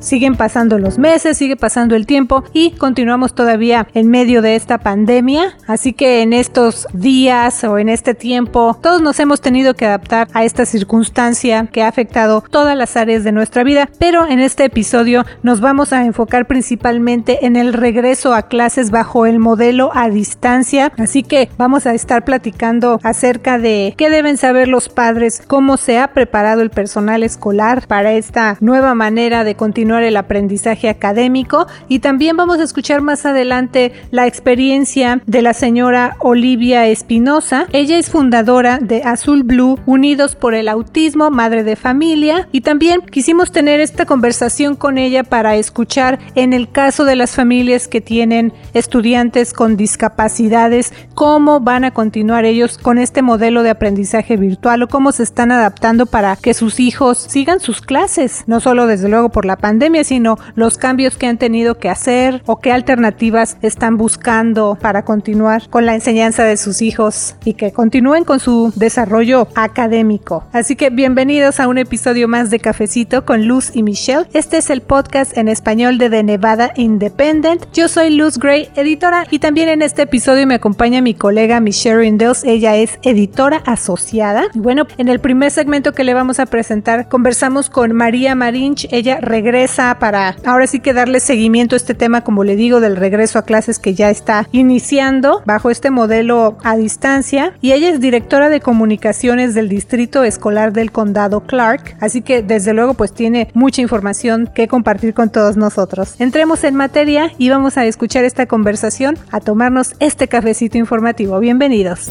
Siguen 0.00 0.34
pasando 0.34 0.78
los 0.78 0.98
meses, 0.98 1.36
sigue 1.36 1.56
pasando 1.56 1.94
el 1.94 2.06
tiempo 2.06 2.42
y 2.54 2.70
continuamos 2.70 3.34
todavía 3.34 3.86
en 3.92 4.08
medio 4.08 4.40
de 4.40 4.56
esta 4.56 4.78
pandemia. 4.78 5.58
Así 5.66 5.92
que 5.92 6.22
en 6.22 6.32
estos 6.32 6.88
días 6.94 7.62
o 7.64 7.76
en 7.76 7.90
este 7.90 8.14
tiempo, 8.14 8.78
todos 8.82 9.02
nos 9.02 9.20
hemos 9.20 9.42
tenido 9.42 9.74
que 9.74 9.84
adaptar 9.84 10.28
a 10.32 10.44
esta 10.44 10.64
circunstancia 10.64 11.68
que 11.70 11.82
ha 11.82 11.88
afectado 11.88 12.42
todas 12.50 12.78
las 12.78 12.96
áreas 12.96 13.24
de 13.24 13.32
nuestra 13.32 13.62
vida. 13.62 13.90
Pero 13.98 14.26
en 14.26 14.40
este 14.40 14.64
episodio 14.64 15.26
nos 15.42 15.60
vamos 15.60 15.92
a 15.92 16.02
enfocar 16.06 16.46
principalmente 16.46 17.44
en 17.44 17.56
el 17.56 17.74
regreso 17.74 18.32
a 18.32 18.48
clases 18.48 18.90
bajo 18.90 19.26
el 19.26 19.38
modelo 19.38 19.90
a 19.92 20.08
distancia. 20.08 20.92
Así 20.96 21.22
que 21.22 21.50
vamos 21.58 21.84
a 21.84 21.92
estar 21.92 22.24
platicando 22.24 23.00
acerca 23.02 23.58
de 23.58 23.92
qué 23.98 24.08
deben 24.08 24.38
saber 24.38 24.66
los 24.66 24.88
padres, 24.88 25.42
cómo 25.46 25.76
se 25.76 25.98
ha 25.98 26.14
preparado 26.14 26.62
el 26.62 26.70
personal 26.70 27.22
escolar 27.22 27.86
para 27.86 28.12
esta 28.12 28.56
nueva 28.60 28.94
manera 28.94 29.44
de 29.44 29.56
continuar 29.56 29.89
el 29.98 30.16
aprendizaje 30.16 30.88
académico 30.88 31.66
y 31.88 31.98
también 31.98 32.36
vamos 32.36 32.58
a 32.58 32.62
escuchar 32.62 33.00
más 33.00 33.26
adelante 33.26 33.92
la 34.10 34.26
experiencia 34.26 35.20
de 35.26 35.42
la 35.42 35.52
señora 35.52 36.16
Olivia 36.20 36.86
Espinosa. 36.86 37.66
Ella 37.72 37.98
es 37.98 38.10
fundadora 38.10 38.78
de 38.78 39.02
Azul 39.02 39.42
Blue 39.42 39.78
Unidos 39.86 40.36
por 40.36 40.54
el 40.54 40.68
Autismo, 40.68 41.30
madre 41.30 41.64
de 41.64 41.76
familia 41.76 42.48
y 42.52 42.60
también 42.60 43.00
quisimos 43.02 43.50
tener 43.50 43.80
esta 43.80 44.06
conversación 44.06 44.76
con 44.76 44.98
ella 44.98 45.24
para 45.24 45.56
escuchar 45.56 46.18
en 46.34 46.52
el 46.52 46.70
caso 46.70 47.04
de 47.04 47.16
las 47.16 47.34
familias 47.34 47.88
que 47.88 48.00
tienen 48.00 48.52
estudiantes 48.74 49.52
con 49.52 49.76
discapacidades 49.76 50.92
cómo 51.14 51.60
van 51.60 51.84
a 51.84 51.90
continuar 51.90 52.44
ellos 52.44 52.78
con 52.78 52.98
este 52.98 53.22
modelo 53.22 53.62
de 53.62 53.70
aprendizaje 53.70 54.36
virtual 54.36 54.82
o 54.82 54.88
cómo 54.88 55.12
se 55.12 55.22
están 55.22 55.50
adaptando 55.52 56.06
para 56.06 56.36
que 56.36 56.54
sus 56.54 56.80
hijos 56.80 57.18
sigan 57.18 57.60
sus 57.60 57.80
clases, 57.80 58.44
no 58.46 58.60
solo 58.60 58.86
desde 58.86 59.08
luego 59.08 59.30
por 59.30 59.44
la 59.44 59.56
pandemia 59.56 59.79
sino 60.04 60.36
los 60.56 60.76
cambios 60.76 61.16
que 61.16 61.26
han 61.26 61.38
tenido 61.38 61.78
que 61.78 61.88
hacer 61.88 62.42
o 62.44 62.60
qué 62.60 62.70
alternativas 62.70 63.56
están 63.62 63.96
buscando 63.96 64.76
para 64.78 65.06
continuar 65.06 65.68
con 65.70 65.86
la 65.86 65.94
enseñanza 65.94 66.44
de 66.44 66.58
sus 66.58 66.82
hijos 66.82 67.34
y 67.46 67.54
que 67.54 67.72
continúen 67.72 68.24
con 68.24 68.40
su 68.40 68.72
desarrollo 68.76 69.48
académico. 69.54 70.44
Así 70.52 70.76
que 70.76 70.90
bienvenidos 70.90 71.60
a 71.60 71.68
un 71.68 71.78
episodio 71.78 72.28
más 72.28 72.50
de 72.50 72.60
Cafecito 72.60 73.24
con 73.24 73.46
Luz 73.46 73.70
y 73.72 73.82
Michelle. 73.82 74.26
Este 74.34 74.58
es 74.58 74.68
el 74.68 74.82
podcast 74.82 75.36
en 75.38 75.48
español 75.48 75.96
de 75.96 76.10
The 76.10 76.24
Nevada 76.24 76.72
Independent. 76.76 77.64
Yo 77.72 77.88
soy 77.88 78.10
Luz 78.10 78.38
Gray, 78.38 78.68
editora, 78.76 79.26
y 79.30 79.38
también 79.38 79.70
en 79.70 79.80
este 79.80 80.02
episodio 80.02 80.46
me 80.46 80.56
acompaña 80.56 81.00
mi 81.00 81.14
colega 81.14 81.58
Michelle 81.60 81.96
Rindels. 81.96 82.44
Ella 82.44 82.76
es 82.76 82.98
editora 83.02 83.62
asociada. 83.64 84.44
Y 84.52 84.58
bueno, 84.58 84.86
en 84.98 85.08
el 85.08 85.20
primer 85.20 85.50
segmento 85.50 85.92
que 85.92 86.04
le 86.04 86.12
vamos 86.12 86.38
a 86.38 86.44
presentar, 86.44 87.08
conversamos 87.08 87.70
con 87.70 87.94
María 87.94 88.34
Marinch. 88.34 88.86
Ella 88.90 89.20
regresa 89.22 89.69
para 89.76 90.36
ahora 90.44 90.66
sí 90.66 90.80
que 90.80 90.92
darle 90.92 91.20
seguimiento 91.20 91.74
a 91.74 91.78
este 91.78 91.94
tema, 91.94 92.22
como 92.22 92.44
le 92.44 92.56
digo, 92.56 92.80
del 92.80 92.96
regreso 92.96 93.38
a 93.38 93.44
clases 93.44 93.78
que 93.78 93.94
ya 93.94 94.10
está 94.10 94.48
iniciando 94.52 95.42
bajo 95.46 95.70
este 95.70 95.90
modelo 95.90 96.58
a 96.64 96.76
distancia. 96.76 97.54
Y 97.60 97.72
ella 97.72 97.90
es 97.90 98.00
directora 98.00 98.48
de 98.48 98.60
comunicaciones 98.60 99.54
del 99.54 99.68
Distrito 99.68 100.24
Escolar 100.24 100.72
del 100.72 100.92
Condado 100.92 101.40
Clark. 101.40 101.96
Así 102.00 102.22
que 102.22 102.42
desde 102.42 102.74
luego 102.74 102.94
pues 102.94 103.12
tiene 103.12 103.48
mucha 103.54 103.80
información 103.80 104.50
que 104.52 104.68
compartir 104.68 105.14
con 105.14 105.30
todos 105.30 105.56
nosotros. 105.56 106.14
Entremos 106.18 106.64
en 106.64 106.74
materia 106.74 107.32
y 107.38 107.48
vamos 107.48 107.76
a 107.76 107.86
escuchar 107.86 108.24
esta 108.24 108.46
conversación, 108.46 109.18
a 109.30 109.40
tomarnos 109.40 109.94
este 110.00 110.28
cafecito 110.28 110.78
informativo. 110.78 111.38
Bienvenidos. 111.38 112.10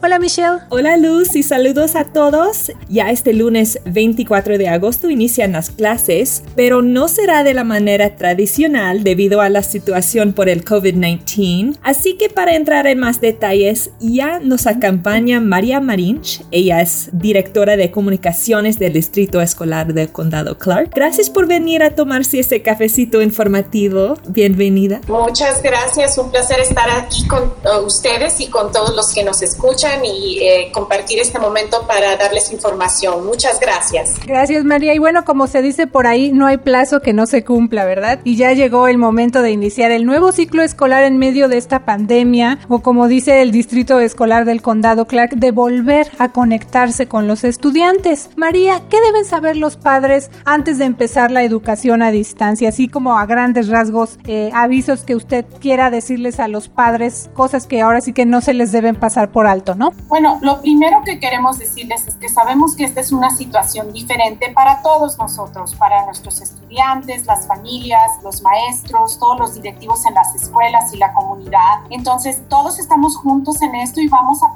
Hola 0.00 0.20
Michelle. 0.20 0.60
Hola 0.68 0.96
Luz 0.96 1.34
y 1.34 1.42
saludos 1.42 1.96
a 1.96 2.04
todos. 2.04 2.70
Ya 2.88 3.10
este 3.10 3.32
lunes 3.32 3.80
24 3.84 4.56
de 4.56 4.68
agosto 4.68 5.10
inician 5.10 5.50
las 5.50 5.70
clases, 5.70 6.44
pero 6.54 6.82
no 6.82 7.08
será 7.08 7.42
de 7.42 7.52
la 7.52 7.64
manera 7.64 8.14
tradicional 8.14 9.02
debido 9.02 9.40
a 9.40 9.48
la 9.48 9.64
situación 9.64 10.34
por 10.34 10.48
el 10.48 10.64
COVID-19. 10.64 11.78
Así 11.82 12.16
que 12.16 12.28
para 12.28 12.54
entrar 12.54 12.86
en 12.86 13.00
más 13.00 13.20
detalles, 13.20 13.90
ya 13.98 14.38
nos 14.38 14.68
acompaña 14.68 15.40
María 15.40 15.80
Marinch. 15.80 16.44
Ella 16.52 16.80
es 16.80 17.10
directora 17.12 17.76
de 17.76 17.90
comunicaciones 17.90 18.78
del 18.78 18.92
Distrito 18.92 19.40
Escolar 19.40 19.92
del 19.94 20.12
Condado 20.12 20.58
Clark. 20.58 20.92
Gracias 20.94 21.28
por 21.28 21.48
venir 21.48 21.82
a 21.82 21.96
tomarse 21.96 22.38
este 22.38 22.62
cafecito 22.62 23.20
informativo. 23.20 24.14
Bienvenida. 24.28 25.00
Muchas 25.08 25.60
gracias. 25.60 26.16
Un 26.18 26.30
placer 26.30 26.60
estar 26.60 26.88
aquí 26.88 27.26
con 27.26 27.52
uh, 27.64 27.84
ustedes 27.84 28.40
y 28.40 28.46
con 28.46 28.70
todos 28.70 28.94
los 28.94 29.12
que 29.12 29.24
nos 29.24 29.42
escuchan 29.42 29.87
y 30.04 30.40
eh, 30.42 30.70
compartir 30.72 31.18
este 31.18 31.38
momento 31.38 31.86
para 31.86 32.16
darles 32.16 32.52
información. 32.52 33.26
Muchas 33.26 33.60
gracias. 33.60 34.14
Gracias 34.26 34.64
María. 34.64 34.94
Y 34.94 34.98
bueno, 34.98 35.24
como 35.24 35.46
se 35.46 35.62
dice 35.62 35.86
por 35.86 36.06
ahí, 36.06 36.32
no 36.32 36.46
hay 36.46 36.58
plazo 36.58 37.00
que 37.00 37.12
no 37.12 37.26
se 37.26 37.44
cumpla, 37.44 37.84
¿verdad? 37.84 38.20
Y 38.24 38.36
ya 38.36 38.52
llegó 38.52 38.88
el 38.88 38.98
momento 38.98 39.42
de 39.42 39.50
iniciar 39.50 39.90
el 39.90 40.04
nuevo 40.04 40.32
ciclo 40.32 40.62
escolar 40.62 41.04
en 41.04 41.18
medio 41.18 41.48
de 41.48 41.58
esta 41.58 41.84
pandemia 41.84 42.58
o 42.68 42.80
como 42.80 43.08
dice 43.08 43.42
el 43.42 43.50
Distrito 43.50 44.00
Escolar 44.00 44.44
del 44.44 44.62
Condado 44.62 45.06
Clark, 45.06 45.36
de 45.36 45.50
volver 45.50 46.08
a 46.18 46.32
conectarse 46.32 47.06
con 47.06 47.26
los 47.26 47.44
estudiantes. 47.44 48.30
María, 48.36 48.82
¿qué 48.88 49.00
deben 49.00 49.24
saber 49.24 49.56
los 49.56 49.76
padres 49.76 50.30
antes 50.44 50.78
de 50.78 50.84
empezar 50.84 51.30
la 51.30 51.42
educación 51.42 52.02
a 52.02 52.10
distancia? 52.10 52.68
Así 52.68 52.88
como 52.88 53.18
a 53.18 53.26
grandes 53.26 53.68
rasgos, 53.68 54.18
eh, 54.26 54.50
avisos 54.54 55.04
que 55.04 55.16
usted 55.16 55.44
quiera 55.60 55.90
decirles 55.90 56.40
a 56.40 56.48
los 56.48 56.68
padres, 56.68 57.30
cosas 57.34 57.66
que 57.66 57.80
ahora 57.80 58.00
sí 58.00 58.12
que 58.12 58.26
no 58.26 58.40
se 58.40 58.54
les 58.54 58.72
deben 58.72 58.96
pasar 58.96 59.30
por 59.30 59.46
alto. 59.46 59.74
Bueno, 60.08 60.38
lo 60.40 60.60
primero 60.60 61.02
que 61.04 61.20
queremos 61.20 61.58
decirles 61.58 62.08
es 62.08 62.16
que 62.16 62.28
sabemos 62.28 62.74
que 62.74 62.84
esta 62.84 63.00
es 63.00 63.12
una 63.12 63.30
situación 63.30 63.92
diferente 63.92 64.50
para 64.52 64.82
todos 64.82 65.16
nosotros, 65.18 65.76
para 65.76 66.04
nuestros 66.04 66.40
estudiantes, 66.40 67.26
las 67.26 67.46
familias, 67.46 68.20
los 68.24 68.42
maestros, 68.42 69.18
todos 69.20 69.38
los 69.38 69.54
directivos 69.54 70.04
en 70.06 70.14
las 70.14 70.34
escuelas 70.34 70.92
y 70.92 70.96
la 70.96 71.12
comunidad. 71.12 71.80
Entonces, 71.90 72.42
todos 72.48 72.80
estamos 72.80 73.16
juntos 73.16 73.62
en 73.62 73.76
esto 73.76 74.00
y 74.00 74.08
vamos 74.08 74.40
a, 74.42 74.48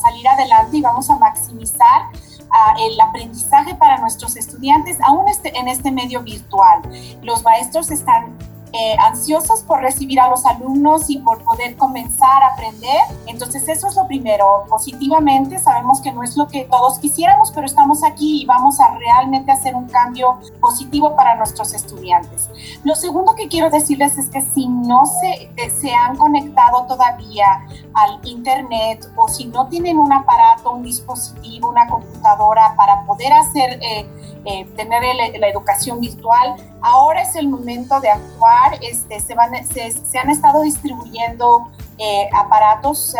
salir 0.00 0.26
adelante 0.26 0.78
y 0.78 0.80
vamos 0.80 1.10
a 1.10 1.16
maximizar 1.16 2.08
ah, 2.50 2.74
el 2.78 2.98
aprendizaje 2.98 3.74
para 3.74 3.98
nuestros 3.98 4.36
estudiantes, 4.36 4.96
aún 5.02 5.28
este, 5.28 5.56
en 5.58 5.68
este 5.68 5.90
medio 5.90 6.22
virtual. 6.22 6.80
Los 7.22 7.42
maestros 7.42 7.90
están 7.90 8.38
eh, 8.72 8.96
ansiosos 9.00 9.60
por 9.62 9.80
recibir 9.80 10.18
a 10.18 10.28
los 10.28 10.46
alumnos 10.46 11.10
y 11.10 11.18
por 11.18 11.42
poder 11.44 11.76
comenzar 11.76 12.42
a 12.42 12.54
aprender. 12.54 13.00
Entonces 13.26 13.68
eso 13.68 13.88
es 13.88 13.96
lo 13.96 14.06
primero. 14.06 14.64
Positivamente 14.68 15.58
sabemos 15.58 16.00
que 16.00 16.10
no 16.10 16.22
es 16.22 16.36
lo 16.36 16.48
que 16.48 16.64
todos 16.64 16.98
quisiéramos, 16.98 17.52
pero 17.52 17.66
estamos 17.66 18.02
aquí 18.02 18.42
y 18.42 18.46
vamos 18.46 18.80
a 18.80 18.94
realmente 18.94 19.52
hacer 19.52 19.74
un 19.74 19.88
cambio 19.88 20.38
positivo 20.60 21.14
para 21.14 21.34
nuestros 21.34 21.74
estudiantes. 21.74 22.48
Lo 22.84 22.94
segundo 22.94 23.34
que 23.34 23.48
quiero 23.48 23.68
decirles 23.68 24.16
es 24.16 24.30
que 24.30 24.40
si 24.40 24.66
no 24.68 25.04
se, 25.04 25.52
eh, 25.56 25.70
se 25.70 25.92
han 25.92 26.16
conectado 26.16 26.86
todavía 26.86 27.66
al 27.92 28.20
Internet 28.24 29.06
o 29.16 29.28
si 29.28 29.46
no 29.46 29.68
tienen 29.68 29.98
un 29.98 30.12
aparato, 30.12 30.70
un 30.70 30.82
dispositivo, 30.82 31.68
una 31.68 31.86
computadora 31.88 32.74
para 32.76 33.04
poder 33.04 33.32
hacer... 33.34 33.78
Eh, 33.82 34.08
eh, 34.44 34.64
tener 34.74 35.02
la 35.38 35.48
educación 35.48 36.00
virtual. 36.00 36.56
Ahora 36.80 37.22
es 37.22 37.36
el 37.36 37.48
momento 37.48 38.00
de 38.00 38.10
actuar. 38.10 38.61
Este, 38.80 39.20
se, 39.20 40.18
han 40.18 40.30
estado 40.30 40.62
distribuyendo 40.62 41.70
eh, 41.98 42.28
aparatos 42.34 43.14
eh, 43.14 43.18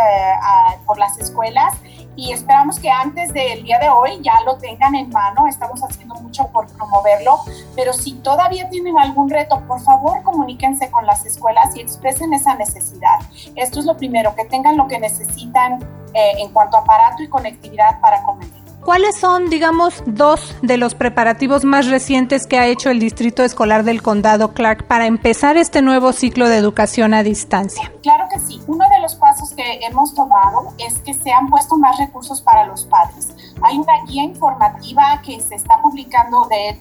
por 0.86 0.98
las 0.98 1.18
escuelas 1.18 1.74
y 2.14 2.32
esperamos 2.32 2.78
que 2.78 2.90
antes 2.90 3.32
del 3.32 3.62
día 3.62 3.78
de 3.78 3.88
hoy 3.88 4.20
ya 4.22 4.34
lo 4.44 4.56
tengan 4.58 4.94
en 4.94 5.10
mano. 5.10 5.46
Estamos 5.46 5.82
haciendo 5.82 6.14
mucho 6.16 6.46
por 6.48 6.66
promoverlo, 6.68 7.38
pero 7.74 7.92
si 7.92 8.12
todavía 8.14 8.68
tienen 8.68 8.98
algún 8.98 9.30
reto, 9.30 9.60
por 9.66 9.80
favor 9.80 10.22
comuníquense 10.22 10.90
con 10.90 11.06
las 11.06 11.24
escuelas 11.26 11.74
y 11.76 11.80
expresen 11.80 12.32
esa 12.34 12.54
necesidad. 12.54 13.18
Esto 13.56 13.80
es 13.80 13.86
lo 13.86 13.96
primero, 13.96 14.34
que 14.34 14.44
tengan 14.44 14.76
lo 14.76 14.88
que 14.88 14.98
necesitan 14.98 15.78
en 16.14 16.52
cuanto 16.52 16.76
a 16.76 16.80
aparato 16.80 17.22
y 17.22 17.28
conectividad 17.28 17.98
para 18.00 18.22
comenzar. 18.22 18.61
¿Cuáles 18.84 19.16
son, 19.16 19.48
digamos, 19.48 20.02
dos 20.06 20.56
de 20.60 20.76
los 20.76 20.96
preparativos 20.96 21.64
más 21.64 21.86
recientes 21.86 22.48
que 22.48 22.58
ha 22.58 22.66
hecho 22.66 22.90
el 22.90 22.98
Distrito 22.98 23.44
Escolar 23.44 23.84
del 23.84 24.02
Condado 24.02 24.54
Clark 24.54 24.88
para 24.88 25.06
empezar 25.06 25.56
este 25.56 25.82
nuevo 25.82 26.12
ciclo 26.12 26.48
de 26.48 26.56
educación 26.56 27.14
a 27.14 27.22
distancia? 27.22 27.92
Claro 28.02 28.24
que 28.32 28.40
sí. 28.40 28.60
Uno 28.66 28.84
de 28.88 29.00
los 29.00 29.14
pasos 29.14 29.52
que 29.54 29.78
hemos 29.86 30.14
tomado 30.14 30.74
es 30.78 30.98
que 30.98 31.14
se 31.14 31.30
han 31.30 31.48
puesto 31.48 31.76
más 31.78 31.96
recursos 31.96 32.42
para 32.42 32.66
los 32.66 32.84
padres. 32.86 33.28
Hay 33.62 33.78
una 33.78 34.02
guía 34.06 34.24
informativa 34.24 35.20
que 35.24 35.40
se 35.40 35.54
está 35.54 35.80
publicando 35.80 36.46
de, 36.46 36.78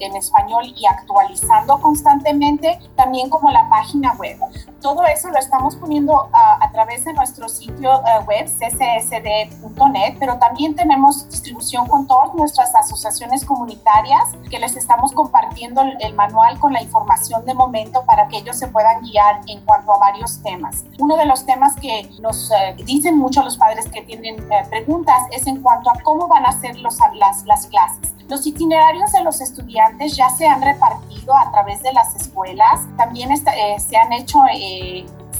en 0.00 0.16
español 0.16 0.64
y 0.76 0.86
actualizando 0.86 1.80
constantemente, 1.80 2.78
también 2.96 3.30
como 3.30 3.50
la 3.50 3.68
página 3.68 4.12
web. 4.14 4.38
Todo 4.80 5.04
eso 5.04 5.30
lo 5.30 5.38
estamos 5.38 5.76
poniendo 5.76 6.28
a, 6.32 6.70
través 6.70 7.04
de 7.04 7.12
nuestro 7.12 7.48
sitio 7.48 7.90
eh, 7.92 8.24
web 8.26 8.46
ccsd.net, 8.46 10.16
pero 10.20 10.38
también 10.38 10.74
tenemos 10.74 11.28
distribución 11.28 11.86
con 11.86 12.06
todas 12.06 12.34
nuestras 12.34 12.74
asociaciones 12.74 13.44
comunitarias 13.44 14.24
que 14.50 14.58
les 14.58 14.76
estamos 14.76 15.12
compartiendo 15.12 15.82
el, 16.00 16.14
manual 16.14 16.58
con 16.58 16.72
la 16.72 16.82
información 16.82 17.44
de 17.44 17.54
momento 17.54 18.04
para 18.06 18.28
que 18.28 18.38
ellos 18.38 18.56
se 18.56 18.68
puedan 18.68 19.02
guiar 19.02 19.40
en 19.48 19.60
cuanto 19.64 19.92
a 19.92 19.98
varios 19.98 20.42
temas. 20.42 20.84
Uno 20.98 21.16
de 21.16 21.26
los 21.26 21.44
temas 21.44 21.74
que 21.76 22.08
nos 22.20 22.50
eh, 22.50 22.74
dicen 22.84 23.18
mucho 23.18 23.42
los 23.42 23.56
padres 23.56 23.86
que 23.88 24.02
tienen 24.02 24.40
eh, 24.50 24.64
preguntas 24.70 25.22
es 25.30 25.46
en 25.46 25.62
cuanto 25.62 25.90
a 25.90 25.94
cómo 26.02 26.15
van 26.28 26.46
a 26.46 26.52
ser 26.52 26.78
los, 26.78 26.98
las, 27.14 27.44
las 27.44 27.66
clases. 27.66 28.14
Los 28.28 28.46
itinerarios 28.46 29.12
de 29.12 29.22
los 29.22 29.40
estudiantes 29.40 30.16
ya 30.16 30.28
se 30.30 30.46
han 30.46 30.60
repartido 30.60 31.36
a 31.36 31.50
través 31.52 31.82
de 31.82 31.92
las 31.92 32.16
escuelas. 32.16 32.80
También 32.96 33.30
se 33.36 33.96
han 33.96 34.12
hecho 34.12 34.40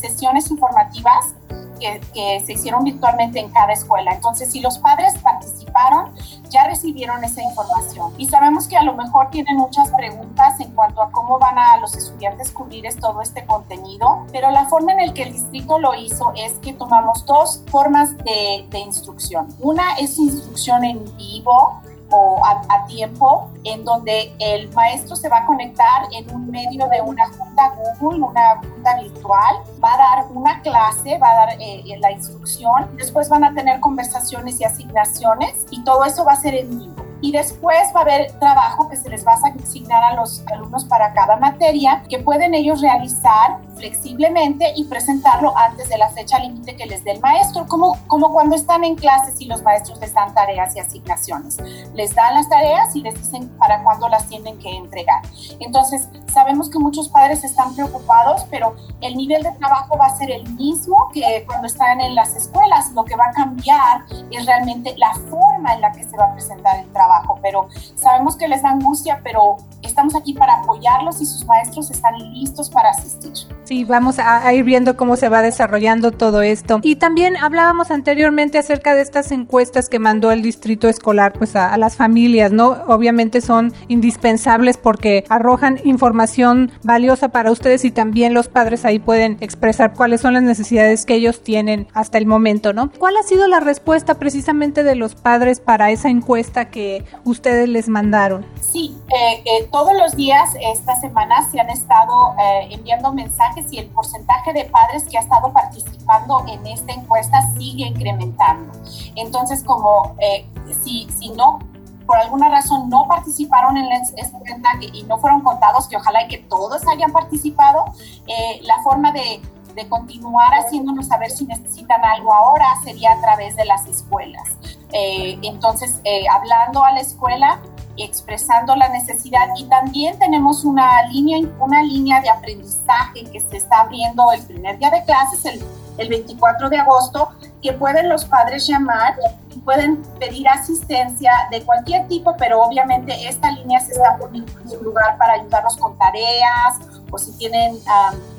sesiones 0.00 0.50
informativas 0.50 1.34
que, 1.78 2.00
se 2.44 2.52
hicieron 2.52 2.84
virtualmente 2.84 3.40
en 3.40 3.50
cada 3.50 3.72
escuela. 3.72 4.12
Entonces, 4.12 4.50
si 4.50 4.60
los 4.60 4.78
padres 4.78 5.14
participaron, 5.18 6.14
ya 6.48 6.64
recibieron 6.64 7.22
esa 7.24 7.42
información. 7.42 8.12
Y 8.18 8.26
sabemos 8.26 8.68
que 8.68 8.76
a 8.76 8.82
lo 8.82 8.94
mejor 8.94 9.30
tienen 9.30 9.56
muchas 9.56 9.90
preguntas 9.90 10.58
en 10.60 10.72
cuanto 10.72 11.02
a 11.02 11.10
cómo 11.10 11.38
van 11.38 11.58
a 11.58 11.78
los 11.78 11.94
estudiantes 11.96 12.50
cubrir 12.50 12.86
todo 13.00 13.20
este 13.20 13.44
contenido, 13.46 14.26
pero 14.32 14.50
la 14.50 14.66
forma 14.66 14.92
en 14.92 15.06
la 15.08 15.14
que 15.14 15.24
el 15.24 15.32
distrito 15.32 15.78
lo 15.78 15.94
hizo 15.94 16.32
es 16.36 16.52
que 16.54 16.72
tomamos 16.72 17.24
dos 17.26 17.62
formas 17.68 18.16
de, 18.18 18.66
de 18.68 18.78
instrucción. 18.78 19.48
Una 19.60 19.94
es 19.94 20.18
instrucción 20.18 20.84
en 20.84 21.04
vivo, 21.16 21.80
o 22.10 22.40
a, 22.44 22.86
tiempo, 22.86 23.50
en 23.64 23.84
donde 23.84 24.32
el 24.38 24.70
maestro 24.72 25.16
se 25.16 25.28
va 25.28 25.38
a 25.38 25.46
conectar 25.46 26.04
en 26.12 26.32
un 26.34 26.50
medio 26.50 26.86
de 26.88 27.00
una 27.00 27.26
junta 27.26 27.74
Google, 27.98 28.22
una 28.22 28.56
junta 28.58 28.96
virtual, 29.00 29.56
va 29.82 29.94
a 29.94 29.98
dar 29.98 30.26
una 30.32 30.60
clase, 30.62 31.18
va 31.18 31.30
a 31.30 31.34
dar 31.34 31.50
eh, 31.60 31.82
eh, 31.86 31.98
la 31.98 32.12
instrucción, 32.12 32.96
después 32.96 33.28
van 33.28 33.44
a 33.44 33.54
tener 33.54 33.80
conversaciones 33.80 34.60
y 34.60 34.64
asignaciones 34.64 35.66
y 35.70 35.82
todo 35.84 36.04
eso 36.04 36.24
va 36.24 36.32
a 36.32 36.36
ser 36.36 36.54
en 36.54 36.78
vivo. 36.78 37.05
Y 37.26 37.32
después 37.32 37.92
va 37.92 37.98
a 37.98 38.02
haber 38.04 38.38
trabajo 38.38 38.88
que 38.88 38.96
se 38.96 39.08
les 39.08 39.26
va 39.26 39.32
a 39.32 39.34
asignar 39.34 40.04
a 40.04 40.14
los 40.14 40.44
alumnos 40.46 40.84
para 40.84 41.12
cada 41.12 41.34
materia 41.34 42.04
que 42.08 42.20
pueden 42.20 42.54
ellos 42.54 42.80
realizar 42.80 43.58
flexiblemente 43.74 44.72
y 44.76 44.84
presentarlo 44.84 45.52
antes 45.58 45.88
de 45.88 45.98
la 45.98 46.08
fecha 46.10 46.38
límite 46.38 46.76
que 46.76 46.86
les 46.86 47.02
dé 47.02 47.10
el 47.10 47.20
maestro, 47.20 47.66
como, 47.66 47.98
como 48.06 48.32
cuando 48.32 48.54
están 48.54 48.84
en 48.84 48.94
clases 48.94 49.40
y 49.40 49.46
los 49.46 49.60
maestros 49.64 49.98
les 49.98 50.14
dan 50.14 50.32
tareas 50.34 50.76
y 50.76 50.78
asignaciones. 50.78 51.56
Les 51.94 52.14
dan 52.14 52.34
las 52.34 52.48
tareas 52.48 52.94
y 52.94 53.00
les 53.00 53.14
dicen 53.14 53.48
para 53.58 53.82
cuándo 53.82 54.08
las 54.08 54.28
tienen 54.28 54.56
que 54.58 54.70
entregar. 54.70 55.22
Entonces, 55.58 56.08
sabemos 56.32 56.68
que 56.68 56.78
muchos 56.78 57.08
padres 57.08 57.44
están 57.44 57.74
preocupados, 57.74 58.46
pero 58.50 58.76
el 59.00 59.16
nivel 59.16 59.42
de 59.42 59.52
trabajo 59.52 59.96
va 59.98 60.06
a 60.06 60.16
ser 60.16 60.30
el 60.30 60.46
mismo 60.54 61.08
que 61.12 61.44
cuando 61.46 61.66
están 61.66 62.00
en 62.00 62.14
las 62.14 62.36
escuelas. 62.36 62.92
Lo 62.92 63.04
que 63.04 63.16
va 63.16 63.26
a 63.26 63.32
cambiar 63.32 64.04
es 64.30 64.46
realmente 64.46 64.94
la 64.96 65.12
forma 65.30 65.74
en 65.74 65.80
la 65.80 65.92
que 65.92 66.04
se 66.04 66.16
va 66.16 66.26
a 66.26 66.32
presentar 66.34 66.78
el 66.78 66.92
trabajo, 66.92 67.15
pero 67.42 67.68
sabemos 67.94 68.36
que 68.36 68.48
les 68.48 68.62
da 68.62 68.70
angustia, 68.70 69.20
pero 69.22 69.56
estamos 69.82 70.14
aquí 70.14 70.34
para 70.34 70.54
apoyarlos 70.60 71.20
y 71.20 71.26
sus 71.26 71.44
maestros 71.44 71.90
están 71.90 72.14
listos 72.32 72.70
para 72.70 72.90
asistir. 72.90 73.55
Sí, 73.66 73.84
vamos 73.84 74.20
a, 74.20 74.52
ir 74.54 74.62
viendo 74.62 74.96
cómo 74.96 75.16
se 75.16 75.28
va 75.28 75.42
desarrollando 75.42 76.12
todo 76.12 76.40
esto. 76.40 76.78
Y 76.84 76.96
también 76.96 77.36
hablábamos 77.36 77.90
anteriormente 77.90 78.58
acerca 78.58 78.94
de 78.94 79.02
estas 79.02 79.32
encuestas 79.32 79.88
que 79.88 79.98
mandó 79.98 80.30
el 80.30 80.40
distrito 80.40 80.88
escolar 80.88 81.32
pues 81.32 81.56
a, 81.56 81.76
las 81.76 81.96
familias, 81.96 82.52
¿no? 82.52 82.68
Obviamente 82.86 83.40
son 83.40 83.74
indispensables 83.88 84.76
porque 84.76 85.24
arrojan 85.28 85.80
información 85.82 86.70
valiosa 86.84 87.30
para 87.30 87.50
ustedes 87.50 87.84
y 87.84 87.90
también 87.90 88.34
los 88.34 88.46
padres 88.48 88.84
ahí 88.84 89.00
pueden 89.00 89.36
expresar 89.40 89.94
cuáles 89.94 90.20
son 90.20 90.34
las 90.34 90.44
necesidades 90.44 91.04
que 91.04 91.14
ellos 91.14 91.42
tienen 91.42 91.88
hasta 91.92 92.18
el 92.18 92.26
momento, 92.26 92.72
¿no? 92.72 92.92
¿Cuál 92.96 93.16
ha 93.16 93.24
sido 93.24 93.48
la 93.48 93.58
respuesta 93.58 94.14
precisamente 94.14 94.84
de 94.84 94.94
los 94.94 95.16
padres 95.16 95.58
para 95.58 95.90
esa 95.90 96.08
encuesta 96.08 96.66
que 96.66 97.04
ustedes 97.24 97.68
les 97.68 97.88
mandaron? 97.88 98.46
Sí, 98.60 98.96
eh, 99.08 99.42
eh, 99.44 99.68
todos 99.72 99.92
los 99.94 100.14
días 100.14 100.50
esta 100.72 100.94
semana 101.00 101.48
se 101.50 101.58
han 101.58 101.70
estado 101.70 102.34
eh, 102.38 102.68
enviando 102.70 103.12
mensajes 103.12 103.55
y 103.70 103.78
el 103.78 103.88
porcentaje 103.88 104.52
de 104.52 104.64
padres 104.66 105.04
que 105.04 105.16
ha 105.18 105.20
estado 105.20 105.52
participando 105.52 106.44
en 106.48 106.66
esta 106.66 106.92
encuesta 106.92 107.40
sigue 107.56 107.86
incrementando. 107.86 108.72
Entonces, 109.14 109.62
como 109.64 110.14
eh, 110.18 110.46
si, 110.82 111.08
si 111.10 111.30
no 111.30 111.58
por 112.06 112.18
alguna 112.18 112.48
razón 112.48 112.88
no 112.88 113.08
participaron 113.08 113.76
en 113.76 113.90
esta 113.90 114.22
encuesta 114.22 114.68
y 114.80 115.02
no 115.04 115.18
fueron 115.18 115.40
contados, 115.40 115.88
que 115.88 115.96
ojalá 115.96 116.22
y 116.24 116.28
que 116.28 116.38
todos 116.38 116.86
hayan 116.86 117.10
participado, 117.12 117.84
eh, 118.28 118.60
la 118.62 118.80
forma 118.84 119.10
de, 119.10 119.40
de, 119.74 119.88
continuar 119.88 120.52
haciéndonos 120.54 121.08
saber 121.08 121.32
si 121.32 121.46
necesitan 121.46 122.04
algo 122.04 122.32
ahora 122.32 122.66
sería 122.84 123.10
a 123.10 123.20
través 123.20 123.56
de 123.56 123.64
las 123.64 123.86
escuelas. 123.86 124.52
Eh, 124.92 125.36
entonces, 125.42 126.00
hablando 126.30 126.84
a 126.84 126.92
la 126.92 127.00
escuela, 127.00 127.60
expresando 127.96 128.76
la 128.76 128.88
necesidad. 128.88 129.48
Y 129.56 129.64
también 129.64 130.18
tenemos 130.18 130.64
una 130.64 131.02
línea, 131.08 131.38
una 131.58 131.82
línea 131.82 132.20
de 132.20 132.30
aprendizaje 132.30 133.24
que 133.24 133.40
se 133.40 133.56
está 133.56 133.80
abriendo 133.82 134.32
el 134.32 134.42
primer 134.42 134.78
día 134.78 134.90
de 134.90 135.04
clases, 135.04 135.44
el, 135.44 135.64
el 135.98 136.08
24 136.08 136.68
de 136.68 136.78
agosto, 136.78 137.30
que 137.62 137.72
pueden 137.72 138.08
los 138.08 138.24
padres 138.24 138.66
llamar 138.66 139.16
y 139.54 139.58
pueden 139.60 140.02
pedir 140.20 140.48
asistencia 140.48 141.32
de 141.50 141.62
cualquier 141.62 142.06
tipo, 142.08 142.36
pero 142.36 142.62
obviamente 142.62 143.28
esta 143.28 143.50
línea 143.50 143.80
se 143.80 143.92
está 143.92 144.16
poniendo 144.18 144.52
en 144.60 144.70
su 144.70 144.82
lugar 144.82 145.16
para 145.18 145.34
ayudarlos 145.34 145.76
con 145.76 145.96
tareas 145.98 146.76
o 147.10 147.18
si 147.18 147.32
tienen 147.38 147.78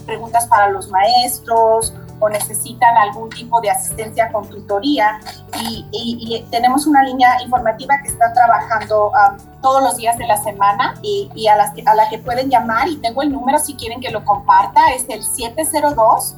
preguntas 0.06 0.46
para 0.48 0.70
los 0.70 0.90
maestros 0.90 1.94
o 2.20 2.30
necesitan 2.30 2.98
algún 2.98 3.30
tipo 3.30 3.62
de 3.62 3.70
asistencia 3.70 4.32
con 4.32 4.50
tutoría. 4.50 5.20
Y, 5.62 6.46
tenemos 6.52 6.88
una 6.88 7.04
línea 7.04 7.42
informativa 7.42 8.00
que 8.02 8.10
está 8.10 8.32
trabajando 8.34 9.10
um, 9.10 9.62
todos 9.62 9.84
los 9.84 9.98
días 9.98 10.18
de 10.18 10.28
la 10.28 10.38
semana 10.38 10.96
y, 11.02 11.30
y 11.36 11.48
a, 11.48 11.56
las, 11.56 11.74
a 11.86 11.96
la 11.96 12.10
que 12.10 12.20
pueden 12.20 12.50
llamar. 12.50 12.88
Y 12.88 12.98
tengo 12.98 13.22
el 13.22 13.32
número 13.32 13.60
si 13.60 13.76
quieren 13.76 14.00
que 14.00 14.10
lo 14.10 14.24
comparta, 14.24 14.94
es 14.94 15.06
el 15.10 15.24
702 15.24 16.36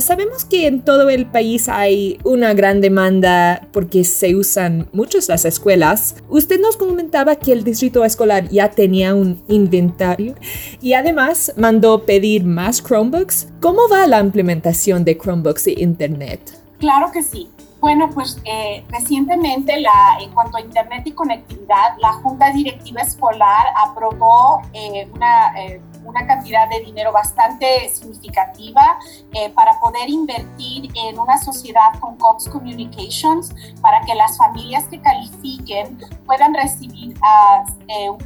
sabemos 0.00 0.44
que 0.44 0.66
en 0.66 0.82
todo 0.82 1.08
el 1.08 1.26
país 1.26 1.68
hay 1.68 2.18
una 2.24 2.54
gran 2.54 2.80
demanda 2.80 3.68
porque 3.72 4.04
se 4.04 4.34
usan 4.34 4.88
muchas 4.92 5.28
las 5.28 5.44
escuelas. 5.44 6.16
Usted 6.28 6.60
nos 6.60 6.76
comentaba 6.76 7.36
que 7.36 7.52
el 7.52 7.64
distrito 7.64 8.04
escolar 8.04 8.48
ya 8.48 8.70
tenía 8.70 9.14
un 9.14 9.42
inventario 9.48 10.34
y 10.80 10.94
además 10.94 11.52
mandó 11.56 12.04
pedir 12.04 12.44
más 12.44 12.82
Chromebooks. 12.82 13.48
¿Cómo 13.60 13.88
va 13.88 14.06
la 14.06 14.20
implementación 14.20 15.04
de 15.04 15.16
Chromebooks 15.16 15.68
y 15.68 15.82
Internet? 15.82 16.65
Claro 16.78 17.10
que 17.10 17.22
sí. 17.22 17.50
Bueno, 17.80 18.10
pues 18.10 18.40
eh, 18.44 18.84
recientemente 18.88 19.80
la, 19.80 20.18
en 20.20 20.32
cuanto 20.32 20.56
a 20.56 20.60
Internet 20.60 21.06
y 21.06 21.12
conectividad, 21.12 21.96
la 21.98 22.14
Junta 22.14 22.50
Directiva 22.50 23.02
Escolar 23.02 23.66
aprobó 23.76 24.62
eh, 24.72 25.08
una 25.12 25.52
eh, 25.58 25.80
una 26.06 26.26
cantidad 26.26 26.68
de 26.68 26.80
dinero 26.80 27.12
bastante 27.12 27.88
significativa 27.88 28.98
eh, 29.32 29.50
para 29.50 29.78
poder 29.80 30.08
invertir 30.08 30.90
en 30.94 31.18
una 31.18 31.38
sociedad 31.38 31.98
con 32.00 32.16
Cox 32.16 32.48
Communications 32.48 33.54
para 33.80 34.00
que 34.02 34.14
las 34.14 34.38
familias 34.38 34.84
que 34.84 35.00
califiquen 35.00 35.98
puedan 36.24 36.54
recibir 36.54 37.14
uh, 37.18 38.16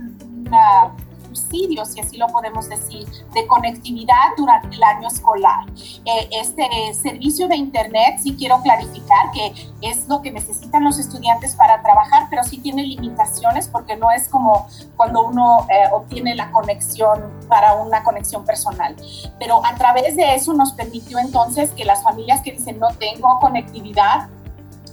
una 0.46 0.94
subsidio, 1.30 1.84
si 1.84 2.00
así 2.00 2.16
lo 2.16 2.26
podemos 2.28 2.68
decir, 2.68 3.06
de 3.32 3.46
conectividad 3.46 4.34
durante 4.36 4.74
el 4.74 4.82
año 4.82 5.08
escolar. 5.08 5.66
Eh, 6.04 6.28
este 6.32 6.68
servicio 6.94 7.48
de 7.48 7.56
Internet, 7.56 8.18
sí 8.22 8.36
quiero 8.36 8.60
clarificar 8.62 9.30
que 9.32 9.52
es 9.82 10.08
lo 10.08 10.22
que 10.22 10.30
necesitan 10.30 10.84
los 10.84 10.98
estudiantes 10.98 11.54
para 11.54 11.82
trabajar, 11.82 12.26
pero 12.30 12.42
sí 12.44 12.58
tiene 12.58 12.82
limitaciones 12.82 13.68
porque 13.68 13.96
no 13.96 14.10
es 14.10 14.28
como 14.28 14.68
cuando 14.96 15.22
uno 15.22 15.66
eh, 15.70 15.88
obtiene 15.92 16.34
la 16.34 16.50
conexión 16.50 17.30
para 17.48 17.74
una 17.74 18.02
conexión 18.02 18.44
personal. 18.44 18.96
Pero 19.38 19.64
a 19.64 19.74
través 19.76 20.16
de 20.16 20.34
eso 20.34 20.52
nos 20.52 20.72
permitió 20.72 21.18
entonces 21.18 21.70
que 21.70 21.84
las 21.84 22.02
familias 22.02 22.42
que 22.42 22.52
dicen 22.52 22.78
no 22.78 22.88
tengo 22.98 23.38
conectividad, 23.40 24.28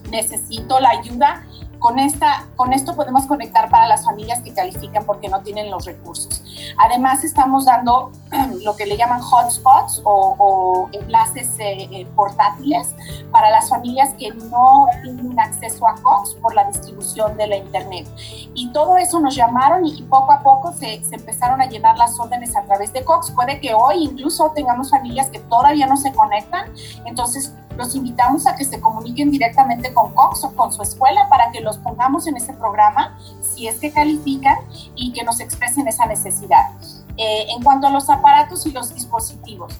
necesito 0.10 0.80
la 0.80 0.90
ayuda, 0.90 1.44
con, 1.80 2.00
esta, 2.00 2.48
con 2.56 2.74
esto 2.74 2.96
podemos 2.96 3.26
conectar 3.26 3.70
para 3.70 3.88
las 3.88 4.06
familias 4.06 4.42
que 4.42 4.54
califican 4.54 5.06
porque 5.06 5.30
no 5.30 5.42
tienen 5.42 5.70
los 5.70 5.86
recursos. 5.86 6.44
Además, 6.78 7.24
estamos 7.24 7.66
dando 7.66 8.12
lo 8.64 8.76
que 8.76 8.86
le 8.86 8.98
llaman 8.98 9.22
hotspots 9.22 10.02
o, 10.04 10.90
enlaces 10.92 11.60
eh, 11.60 11.88
eh, 11.92 12.08
portátiles 12.16 12.96
para 13.32 13.50
las 13.50 13.70
familias 13.70 14.14
que 14.18 14.32
no 14.32 14.88
tienen 15.04 15.40
acceso 15.40 15.88
a 15.88 15.96
Cox 15.96 16.36
por 16.36 16.54
la 16.54 16.66
distribución 16.66 17.38
de 17.38 17.48
la 17.48 17.58
Internet. 17.58 18.08
Y 18.54 18.72
todo 18.72 18.98
eso 18.98 19.20
nos 19.20 19.36
llamaron 19.36 19.86
y 19.86 20.02
poco 20.04 20.32
a 20.32 20.42
poco 20.42 20.72
se, 20.74 21.04
se 21.04 21.16
empezaron 21.16 21.62
a 21.62 21.66
llenar 21.68 21.98
las 21.98 22.20
órdenes 22.20 22.56
a 22.56 22.64
través 22.64 22.94
de 22.94 23.04
Cox. 23.04 23.32
Puede 23.32 23.60
que 23.60 23.74
hoy 23.74 24.04
incluso 24.04 24.52
tengamos 24.56 24.92
familias 24.92 25.28
que 25.30 25.40
todavía 25.40 25.88
no 25.88 25.98
se 25.98 26.12
conectan. 26.14 26.72
Entonces, 27.06 27.54
los 27.78 27.96
invitamos 27.96 28.48
a 28.48 28.56
que 28.56 28.66
se 28.66 28.82
comuniquen 28.82 29.32
directamente 29.32 29.94
con 29.94 30.14
Cox 30.14 30.44
o 30.44 30.56
con 30.56 30.74
su 30.74 30.82
escuela 30.82 31.30
para 31.30 31.52
que 31.52 31.62
los 31.62 31.78
pongamos 31.78 32.28
en 32.28 32.38
ese 32.38 32.54
programa, 32.54 33.18
si 33.42 33.68
es 33.68 33.80
que 33.80 33.92
califican, 33.92 34.58
y 34.96 35.14
que 35.14 35.24
nos 35.24 35.40
expresen 35.40 35.88
esa 35.88 36.06
necesidad. 36.06 36.72
Eh, 37.18 37.48
en 37.50 37.64
cuanto 37.64 37.88
a 37.88 37.90
los 37.90 38.10
aparatos 38.10 38.66
y 38.66 38.72
los 38.72 38.94
dispositivos, 38.94 39.74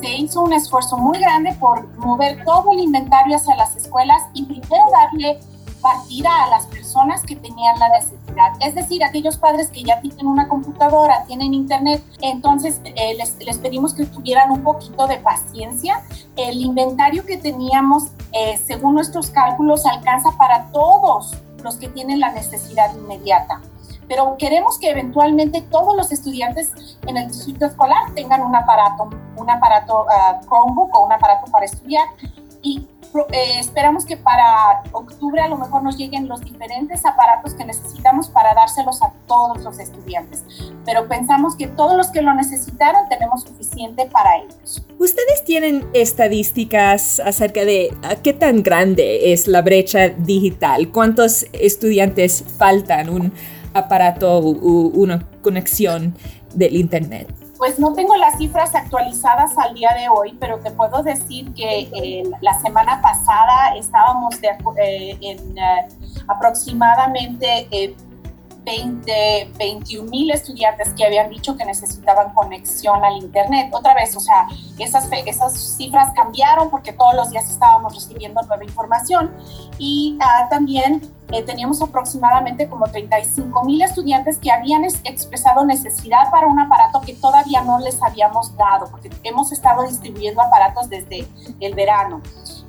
se 0.00 0.08
hizo 0.08 0.42
un 0.42 0.52
esfuerzo 0.52 0.96
muy 0.96 1.18
grande 1.18 1.52
por 1.54 1.86
mover 1.98 2.44
todo 2.44 2.72
el 2.72 2.80
inventario 2.80 3.36
hacia 3.36 3.56
las 3.56 3.76
escuelas 3.76 4.22
y 4.32 4.44
primero 4.44 4.84
darle 4.90 5.38
partida 5.80 6.44
a 6.44 6.48
las 6.48 6.66
personas 6.66 7.22
que 7.22 7.36
tenían 7.36 7.78
la 7.78 7.88
necesidad, 7.88 8.52
es 8.60 8.74
decir, 8.74 9.02
aquellos 9.04 9.36
padres 9.36 9.68
que 9.68 9.82
ya 9.82 10.00
tienen 10.00 10.26
una 10.26 10.48
computadora, 10.48 11.24
tienen 11.26 11.54
internet, 11.54 12.02
entonces 12.20 12.80
eh, 12.84 13.14
les, 13.16 13.38
les, 13.38 13.58
pedimos 13.58 13.94
que 13.94 14.06
tuvieran 14.06 14.50
un 14.50 14.62
poquito 14.62 15.06
de 15.06 15.18
paciencia. 15.18 16.02
El 16.36 16.60
inventario 16.60 17.24
que 17.24 17.36
teníamos, 17.36 18.04
eh, 18.32 18.56
según 18.58 18.94
nuestros 18.94 19.30
cálculos, 19.30 19.86
alcanza 19.86 20.30
para 20.36 20.66
todos 20.72 21.36
los 21.62 21.76
que 21.76 21.88
tienen 21.88 22.20
la 22.20 22.32
necesidad 22.32 22.94
inmediata. 22.94 23.60
Pero 24.08 24.36
queremos 24.38 24.78
que 24.78 24.90
eventualmente 24.90 25.60
todos 25.60 25.94
los 25.94 26.10
estudiantes 26.12 26.72
en 27.06 27.16
el 27.18 27.28
distrito 27.28 27.66
escolar 27.66 28.14
tengan 28.14 28.42
un 28.42 28.56
aparato, 28.56 29.10
un 29.36 29.50
aparato 29.50 30.04
uh, 30.04 30.46
Chromebook 30.46 30.96
o 30.96 31.04
un 31.04 31.12
aparato 31.12 31.50
para 31.52 31.66
estudiar. 31.66 32.06
Y 32.62 32.86
eh, 33.32 33.58
esperamos 33.58 34.04
que 34.04 34.16
para 34.16 34.82
octubre 34.92 35.40
a 35.40 35.48
lo 35.48 35.56
mejor 35.56 35.82
nos 35.82 35.96
lleguen 35.96 36.28
los 36.28 36.40
diferentes 36.40 37.04
aparatos 37.04 37.54
que 37.54 37.64
necesitamos 37.64 38.28
para 38.28 38.54
dárselos 38.54 39.02
a 39.02 39.12
todos 39.26 39.62
los 39.62 39.78
estudiantes. 39.78 40.44
Pero 40.84 41.08
pensamos 41.08 41.56
que 41.56 41.66
todos 41.66 41.96
los 41.96 42.08
que 42.08 42.22
lo 42.22 42.34
necesitaron 42.34 43.08
tenemos 43.08 43.42
suficiente 43.42 44.06
para 44.06 44.38
ellos. 44.38 44.84
¿Ustedes 44.98 45.44
tienen 45.44 45.86
estadísticas 45.92 47.20
acerca 47.20 47.64
de 47.64 47.96
qué 48.22 48.32
tan 48.32 48.62
grande 48.62 49.32
es 49.32 49.46
la 49.46 49.62
brecha 49.62 50.08
digital? 50.08 50.90
¿Cuántos 50.90 51.46
estudiantes 51.52 52.44
faltan 52.58 53.08
un 53.08 53.32
aparato 53.74 54.38
o 54.38 54.50
una 54.50 55.26
conexión 55.42 56.14
del 56.54 56.76
Internet? 56.76 57.47
Pues 57.58 57.80
no 57.80 57.92
tengo 57.92 58.14
las 58.16 58.38
cifras 58.38 58.72
actualizadas 58.76 59.58
al 59.58 59.74
día 59.74 59.90
de 59.98 60.08
hoy, 60.08 60.36
pero 60.38 60.60
te 60.60 60.70
puedo 60.70 61.02
decir 61.02 61.52
que 61.54 61.90
eh, 61.92 62.22
la 62.40 62.56
semana 62.60 63.02
pasada 63.02 63.74
estábamos 63.76 64.40
de, 64.40 64.48
eh, 64.80 65.18
en 65.20 65.58
eh, 65.58 65.88
aproximadamente 66.28 67.66
20, 68.68 69.52
21 69.56 70.10
mil 70.10 70.30
estudiantes 70.30 70.90
que 70.90 71.02
habían 71.02 71.30
dicho 71.30 71.56
que 71.56 71.64
necesitaban 71.64 72.34
conexión 72.34 73.02
al 73.02 73.16
Internet. 73.16 73.70
Otra 73.72 73.94
vez, 73.94 74.14
o 74.14 74.20
sea, 74.20 74.46
esas, 74.78 75.08
esas 75.24 75.76
cifras 75.76 76.12
cambiaron 76.14 76.68
porque 76.68 76.92
todos 76.92 77.14
los 77.14 77.30
días 77.30 77.48
estábamos 77.48 77.94
recibiendo 77.94 78.42
nueva 78.42 78.62
información 78.62 79.32
y 79.78 80.18
ah, 80.20 80.48
también 80.50 81.00
eh, 81.32 81.42
teníamos 81.42 81.80
aproximadamente 81.80 82.68
como 82.68 82.86
35 82.86 83.64
mil 83.64 83.80
estudiantes 83.80 84.36
que 84.36 84.50
habían 84.50 84.84
expresado 84.84 85.64
necesidad 85.64 86.30
para 86.30 86.46
un 86.46 86.58
aparato 86.58 87.00
que 87.00 87.14
todavía 87.14 87.62
no 87.62 87.78
les 87.78 88.02
habíamos 88.02 88.54
dado, 88.58 88.90
porque 88.90 89.10
hemos 89.22 89.50
estado 89.50 89.84
distribuyendo 89.84 90.42
aparatos 90.42 90.90
desde 90.90 91.26
el 91.60 91.74
verano 91.74 92.20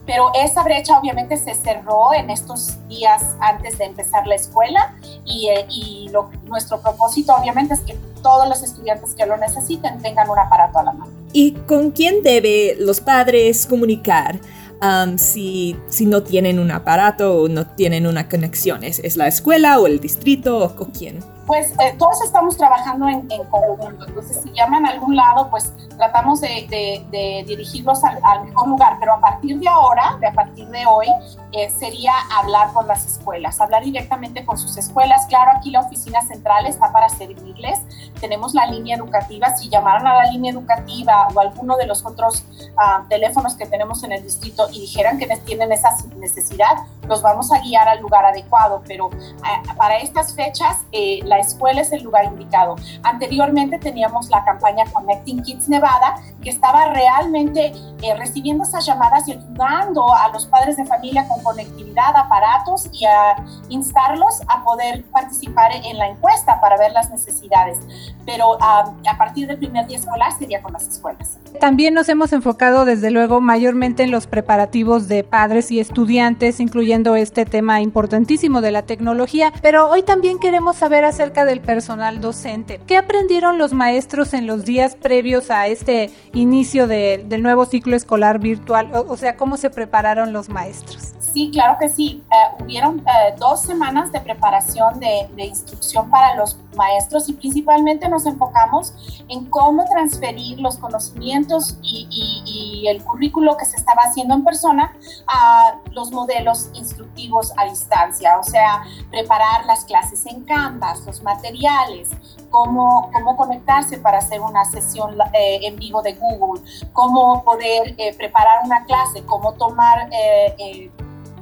pero 0.09 0.31
esa 0.33 0.63
brecha 0.63 0.97
obviamente 0.97 1.37
se 1.37 1.53
cerró 1.53 2.15
en 2.15 2.31
estos 2.31 2.79
días 2.87 3.21
antes 3.41 3.77
de 3.77 3.85
empezar 3.85 4.25
la 4.25 4.33
escuela 4.33 4.95
y, 5.23 5.49
eh, 5.49 5.67
y 5.69 6.09
nuestro 6.45 6.81
propósito 6.81 7.31
obviamente 7.39 7.75
es 7.75 7.81
que 7.81 7.95
todos 8.23 8.49
los 8.49 8.63
estudiantes 8.63 9.13
que 9.13 9.27
lo 9.27 9.37
necesiten 9.37 10.01
tengan 10.01 10.27
un 10.27 10.39
aparato 10.39 10.79
a 10.79 10.83
la 10.85 10.93
mano. 10.93 11.11
¿Y 11.31 11.51
con 11.51 11.91
quién 11.91 12.23
debe 12.23 12.75
los 12.79 12.99
padres 12.99 13.67
comunicar? 13.67 14.39
Um, 14.81 15.19
si, 15.19 15.75
si 15.89 16.07
no 16.07 16.23
tienen 16.23 16.57
un 16.57 16.71
aparato 16.71 17.43
o 17.43 17.47
no 17.47 17.67
tienen 17.67 18.07
una 18.07 18.27
conexión. 18.27 18.83
¿Es, 18.83 18.97
es 18.97 19.15
la 19.15 19.27
escuela 19.27 19.77
o 19.77 19.85
el 19.85 19.99
distrito 19.99 20.57
o 20.57 20.75
con 20.75 20.89
quién? 20.89 21.19
Pues 21.49 21.71
eh, 21.79 21.95
todos 21.97 22.21
estamos 22.21 22.55
trabajando 22.57 23.07
en, 23.07 23.27
conjunto, 23.49 24.05
entonces 24.05 24.39
si 24.43 24.51
llaman 24.51 24.85
a 24.85 24.89
algún 24.89 25.15
lado, 25.15 25.49
pues 25.49 25.73
tratamos 25.97 26.41
de, 26.41 27.43
dirigirlos 27.47 28.03
al, 28.03 28.45
mejor 28.45 28.67
lugar, 28.67 28.97
pero 28.99 29.13
a 29.13 29.19
partir 29.19 29.59
de 29.59 29.67
ahora, 29.67 30.15
de 30.19 30.27
a 30.27 30.31
partir 30.31 30.67
de 30.67 30.85
hoy, 30.85 31.07
eh, 31.51 31.71
sería 31.71 32.13
hablar 32.37 32.71
con 32.71 32.87
las 32.87 33.03
escuelas, 33.03 33.59
hablar 33.59 33.83
directamente 33.83 34.45
con 34.45 34.59
sus 34.59 34.77
escuelas. 34.77 35.25
Claro, 35.25 35.49
aquí 35.57 35.71
la 35.71 35.79
oficina 35.79 36.21
central 36.21 36.67
está 36.67 36.91
para 36.91 37.09
servirles, 37.09 37.79
tenemos 38.21 38.53
la 38.53 38.67
línea 38.67 38.95
educativa, 38.95 39.57
si 39.57 39.69
llamaran 39.69 40.05
a 40.05 40.13
la 40.13 40.31
línea 40.31 40.51
educativa 40.51 41.29
o 41.33 41.39
alguno 41.39 41.77
de 41.77 41.87
los 41.87 42.05
otros 42.05 42.45
ah, 42.77 43.05
teléfonos 43.09 43.55
que 43.55 43.65
tenemos 43.65 44.03
en 44.03 44.11
el 44.11 44.21
distrito 44.21 44.67
y 44.71 44.81
dijeran 44.81 45.17
que 45.17 45.25
tienen 45.37 45.71
esa 45.71 45.97
necesidad, 46.15 46.75
los 47.07 47.23
vamos 47.23 47.51
a 47.51 47.59
guiar 47.59 47.87
al 47.87 48.01
lugar 48.01 48.23
adecuado, 48.23 48.83
pero 48.87 49.09
ah, 49.41 49.63
para 49.75 49.97
estas 49.97 50.35
fechas, 50.35 50.77
eh, 50.91 51.21
la 51.23 51.38
escuela 51.41 51.81
es 51.81 51.91
el 51.91 52.03
lugar 52.03 52.25
indicado. 52.25 52.75
Anteriormente 53.03 53.79
teníamos 53.79 54.29
la 54.29 54.43
campaña 54.43 54.85
Connecting 54.91 55.43
Kids 55.43 55.69
Nevada, 55.69 56.15
que 56.41 56.49
estaba 56.49 56.93
realmente 56.93 57.73
eh, 58.01 58.15
recibiendo 58.17 58.63
esas 58.63 58.85
llamadas 58.85 59.27
y 59.27 59.33
ayudando 59.33 60.13
a 60.13 60.29
los 60.29 60.45
padres 60.45 60.77
de 60.77 60.85
familia 60.85 61.27
con 61.27 61.41
conectividad, 61.43 62.15
aparatos 62.15 62.89
y 62.91 63.05
a 63.05 63.43
instarlos 63.69 64.41
a 64.47 64.63
poder 64.63 65.03
participar 65.05 65.71
en 65.83 65.97
la 65.97 66.07
encuesta 66.07 66.59
para 66.61 66.77
ver 66.77 66.91
las 66.91 67.09
necesidades. 67.09 67.77
Pero 68.25 68.57
a 68.61 69.17
partir 69.17 69.47
del 69.47 69.57
primer 69.57 69.87
día 69.87 69.97
escolar 69.97 70.31
sería 70.37 70.61
con 70.61 70.73
las 70.73 70.87
escuelas. 70.87 71.39
También 71.59 71.93
nos 71.93 72.07
hemos 72.09 72.31
enfocado 72.31 72.85
desde 72.85 73.11
luego 73.11 73.41
mayormente 73.41 74.03
en 74.03 74.11
los 74.11 74.27
preparativos 74.27 75.07
de 75.07 75.23
padres 75.23 75.71
y 75.71 75.79
estudiantes, 75.79 76.59
incluyendo 76.59 77.15
este 77.15 77.45
tema 77.45 77.81
importantísimo 77.81 78.61
de 78.61 78.71
la 78.71 78.83
tecnología, 78.83 79.51
pero 79.61 79.89
hoy 79.89 80.03
también 80.03 80.39
queremos 80.39 80.77
saber 80.77 81.05
acerca 81.05 81.28
del 81.29 81.61
personal 81.61 82.21
docente. 82.21 82.79
¿Qué 82.87 82.97
aprendieron 82.97 83.57
los 83.57 83.73
maestros 83.73 84.33
en 84.33 84.47
los 84.47 84.65
días 84.65 84.95
previos 84.95 85.51
a 85.51 85.67
este 85.67 86.09
inicio 86.33 86.87
del 86.87 87.41
nuevo 87.43 87.65
ciclo 87.65 87.95
escolar 87.95 88.39
virtual? 88.39 88.89
O, 88.93 89.15
sea, 89.15 89.37
¿cómo 89.37 89.57
se 89.57 89.69
prepararon 89.69 90.33
los 90.33 90.49
maestros? 90.49 91.13
Sí, 91.33 91.51
claro 91.51 91.77
que 91.79 91.89
sí. 91.89 92.23
Uh, 92.31 92.63
hubieron 92.63 92.99
uh, 92.99 93.37
dos 93.37 93.61
semanas 93.61 94.11
de 94.11 94.19
preparación 94.19 94.99
de, 94.99 95.29
instrucción 95.45 96.09
para 96.09 96.35
los 96.35 96.57
maestros 96.75 97.29
y 97.29 97.33
principalmente 97.33 98.07
nos 98.09 98.25
enfocamos 98.25 98.93
en 99.27 99.45
cómo 99.45 99.85
transferir 99.85 100.59
los 100.59 100.77
conocimientos 100.77 101.77
y, 101.81 102.85
el 102.87 103.03
currículo 103.03 103.57
que 103.57 103.65
se 103.65 103.75
estaba 103.75 104.03
haciendo 104.03 104.33
en 104.33 104.43
persona 104.43 104.93
a 105.27 105.75
los 105.91 106.11
modelos 106.11 106.69
instructivos 106.73 107.51
a 107.57 107.65
distancia, 107.65 108.39
o 108.39 108.43
sea, 108.43 108.83
preparar 109.11 109.65
las 109.65 109.85
clases 109.85 110.25
en 110.25 110.43
Canvas, 110.45 111.01
los 111.05 111.21
materiales, 111.21 112.09
cómo, 112.49 113.11
cómo 113.13 113.35
conectarse 113.35 113.97
para 113.97 114.19
hacer 114.19 114.41
una 114.41 114.65
sesión 114.65 115.17
eh, 115.33 115.59
en 115.63 115.75
vivo 115.75 116.01
de 116.01 116.13
Google, 116.13 116.61
cómo 116.93 117.43
poder 117.43 117.95
eh, 117.97 118.15
preparar 118.17 118.61
una 118.63 118.85
clase, 118.85 119.23
cómo 119.25 119.53
tomar 119.53 120.09
eh, 120.11 120.89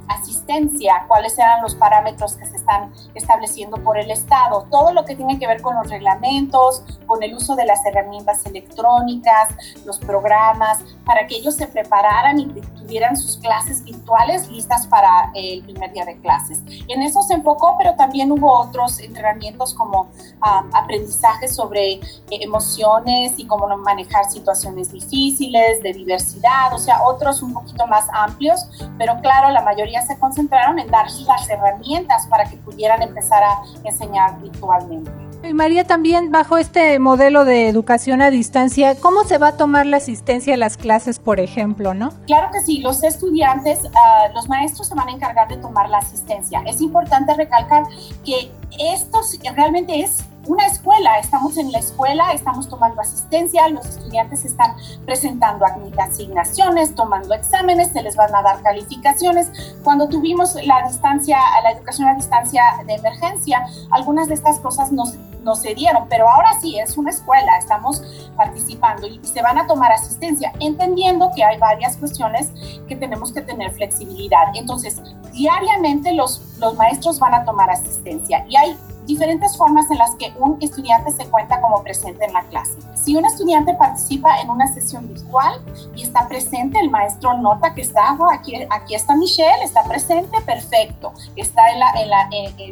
asistencia, 0.08 1.04
cuáles 1.06 1.38
eran 1.38 1.62
los 1.62 1.74
parámetros 1.74 2.34
que 2.36 2.46
se 2.46 2.56
están 2.56 2.92
estableciendo 3.14 3.76
por 3.82 3.98
el 3.98 4.10
Estado, 4.10 4.66
todo 4.70 4.92
lo 4.92 5.04
que 5.04 5.14
tiene 5.16 5.38
que 5.38 5.46
ver 5.46 5.62
con 5.62 5.76
los 5.76 5.88
reglamentos, 5.88 6.82
con 7.06 7.22
el 7.22 7.34
uso 7.34 7.56
de 7.56 7.64
las 7.64 7.84
herramientas 7.86 8.44
electrónicas, 8.46 9.48
los 9.84 9.98
programas, 9.98 10.82
para 11.04 11.26
que 11.26 11.36
ellos 11.36 11.54
se 11.54 11.66
prepararan 11.66 12.38
y 12.38 12.46
tuvieran 12.88 13.18
sus 13.18 13.36
clases 13.36 13.84
virtuales 13.84 14.50
listas 14.50 14.86
para 14.86 15.30
el 15.34 15.62
primer 15.62 15.92
día 15.92 16.06
de 16.06 16.18
clases. 16.20 16.62
En 16.88 17.02
eso 17.02 17.22
se 17.22 17.34
enfocó, 17.34 17.76
pero 17.76 17.94
también 17.96 18.32
hubo 18.32 18.50
otros 18.60 18.98
entrenamientos 18.98 19.74
como 19.74 20.08
ah, 20.40 20.64
aprendizaje 20.72 21.48
sobre 21.48 21.92
eh, 21.92 22.00
emociones 22.30 23.34
y 23.36 23.46
cómo 23.46 23.68
manejar 23.76 24.30
situaciones 24.30 24.90
difíciles, 24.90 25.82
de 25.82 25.92
diversidad, 25.92 26.72
o 26.72 26.78
sea, 26.78 27.02
otros 27.02 27.42
un 27.42 27.52
poquito 27.52 27.86
más 27.86 28.06
amplios, 28.12 28.66
pero 28.96 29.20
claro, 29.20 29.50
la 29.50 29.60
mayoría 29.60 30.00
se 30.02 30.18
concentraron 30.18 30.78
en 30.78 30.90
darles 30.90 31.20
las 31.22 31.48
herramientas 31.50 32.26
para 32.28 32.48
que 32.48 32.56
pudieran 32.56 33.02
empezar 33.02 33.42
a 33.42 33.62
enseñar 33.84 34.40
virtualmente. 34.40 35.27
Y 35.42 35.54
María, 35.54 35.84
también 35.84 36.32
bajo 36.32 36.58
este 36.58 36.98
modelo 36.98 37.44
de 37.44 37.68
educación 37.68 38.20
a 38.22 38.30
distancia, 38.30 38.96
¿cómo 38.96 39.24
se 39.24 39.38
va 39.38 39.48
a 39.48 39.56
tomar 39.56 39.86
la 39.86 39.98
asistencia 39.98 40.54
a 40.54 40.56
las 40.56 40.76
clases, 40.76 41.18
por 41.18 41.38
ejemplo, 41.38 41.94
no? 41.94 42.12
Claro 42.26 42.48
que 42.52 42.60
sí, 42.60 42.78
los 42.78 43.02
estudiantes, 43.04 43.80
ah, 43.94 44.28
los 44.34 44.48
maestros 44.48 44.88
se 44.88 44.94
van 44.94 45.08
a 45.08 45.12
encargar 45.12 45.48
de 45.48 45.56
tomar 45.58 45.88
la 45.88 45.98
asistencia. 45.98 46.62
Es 46.66 46.80
importante 46.80 47.34
recalcar 47.34 47.84
que 48.24 48.50
esto 48.78 49.20
realmente 49.54 50.00
es 50.00 50.24
una 50.48 50.66
escuela, 50.66 51.18
estamos 51.18 51.58
en 51.58 51.70
la 51.70 51.78
escuela, 51.78 52.32
estamos 52.32 52.68
tomando 52.68 53.02
asistencia, 53.02 53.68
los 53.68 53.84
estudiantes 53.84 54.46
están 54.46 54.74
presentando 55.04 55.66
asignaciones, 55.98 56.94
tomando 56.94 57.34
exámenes, 57.34 57.88
se 57.92 58.02
les 58.02 58.16
van 58.16 58.34
a 58.34 58.42
dar 58.42 58.62
calificaciones. 58.62 59.50
Cuando 59.84 60.08
tuvimos 60.08 60.54
la 60.64 60.88
distancia, 60.88 61.38
la 61.62 61.72
educación 61.72 62.08
a 62.08 62.14
distancia 62.14 62.62
de 62.86 62.94
emergencia, 62.94 63.66
algunas 63.90 64.28
de 64.28 64.34
estas 64.34 64.58
cosas 64.60 64.90
no, 64.90 65.04
no 65.42 65.54
se 65.54 65.74
dieron, 65.74 66.08
pero 66.08 66.26
ahora 66.26 66.48
sí 66.60 66.78
es 66.78 66.96
una 66.96 67.10
escuela, 67.10 67.58
estamos 67.58 68.02
participando 68.34 69.06
y 69.06 69.20
se 69.22 69.42
van 69.42 69.58
a 69.58 69.66
tomar 69.66 69.92
asistencia, 69.92 70.52
entendiendo 70.60 71.30
que 71.36 71.44
hay 71.44 71.58
varias 71.58 71.98
cuestiones 71.98 72.50
que 72.88 72.96
tenemos 72.96 73.32
que 73.32 73.42
tener 73.42 73.70
flexibilidad. 73.72 74.44
Entonces, 74.54 75.02
diariamente 75.32 76.14
los, 76.14 76.40
los 76.58 76.74
maestros 76.76 77.18
van 77.18 77.34
a 77.34 77.44
tomar 77.44 77.70
asistencia 77.70 78.46
y 78.48 78.56
hay 78.56 78.76
diferentes 79.08 79.56
formas 79.56 79.90
en 79.90 79.96
las 79.96 80.14
que 80.16 80.32
un 80.38 80.58
estudiante 80.60 81.10
se 81.12 81.26
cuenta 81.28 81.60
como 81.62 81.82
presente 81.82 82.26
en 82.26 82.34
la 82.34 82.42
clase. 82.42 82.74
Si 82.94 83.16
un 83.16 83.24
estudiante 83.24 83.72
participa 83.72 84.38
en 84.40 84.50
una 84.50 84.72
sesión 84.72 85.08
virtual 85.08 85.62
y 85.96 86.02
está 86.02 86.28
presente, 86.28 86.78
el 86.78 86.90
maestro 86.90 87.32
nota 87.38 87.72
que 87.72 87.80
está, 87.80 88.16
oh, 88.20 88.30
aquí, 88.30 88.54
aquí 88.68 88.94
está 88.94 89.16
Michelle, 89.16 89.64
está 89.64 89.82
presente, 89.84 90.38
perfecto, 90.42 91.14
está 91.36 91.70
en 91.70 91.80
la, 91.80 91.92
en 91.92 92.10
la 92.10 92.28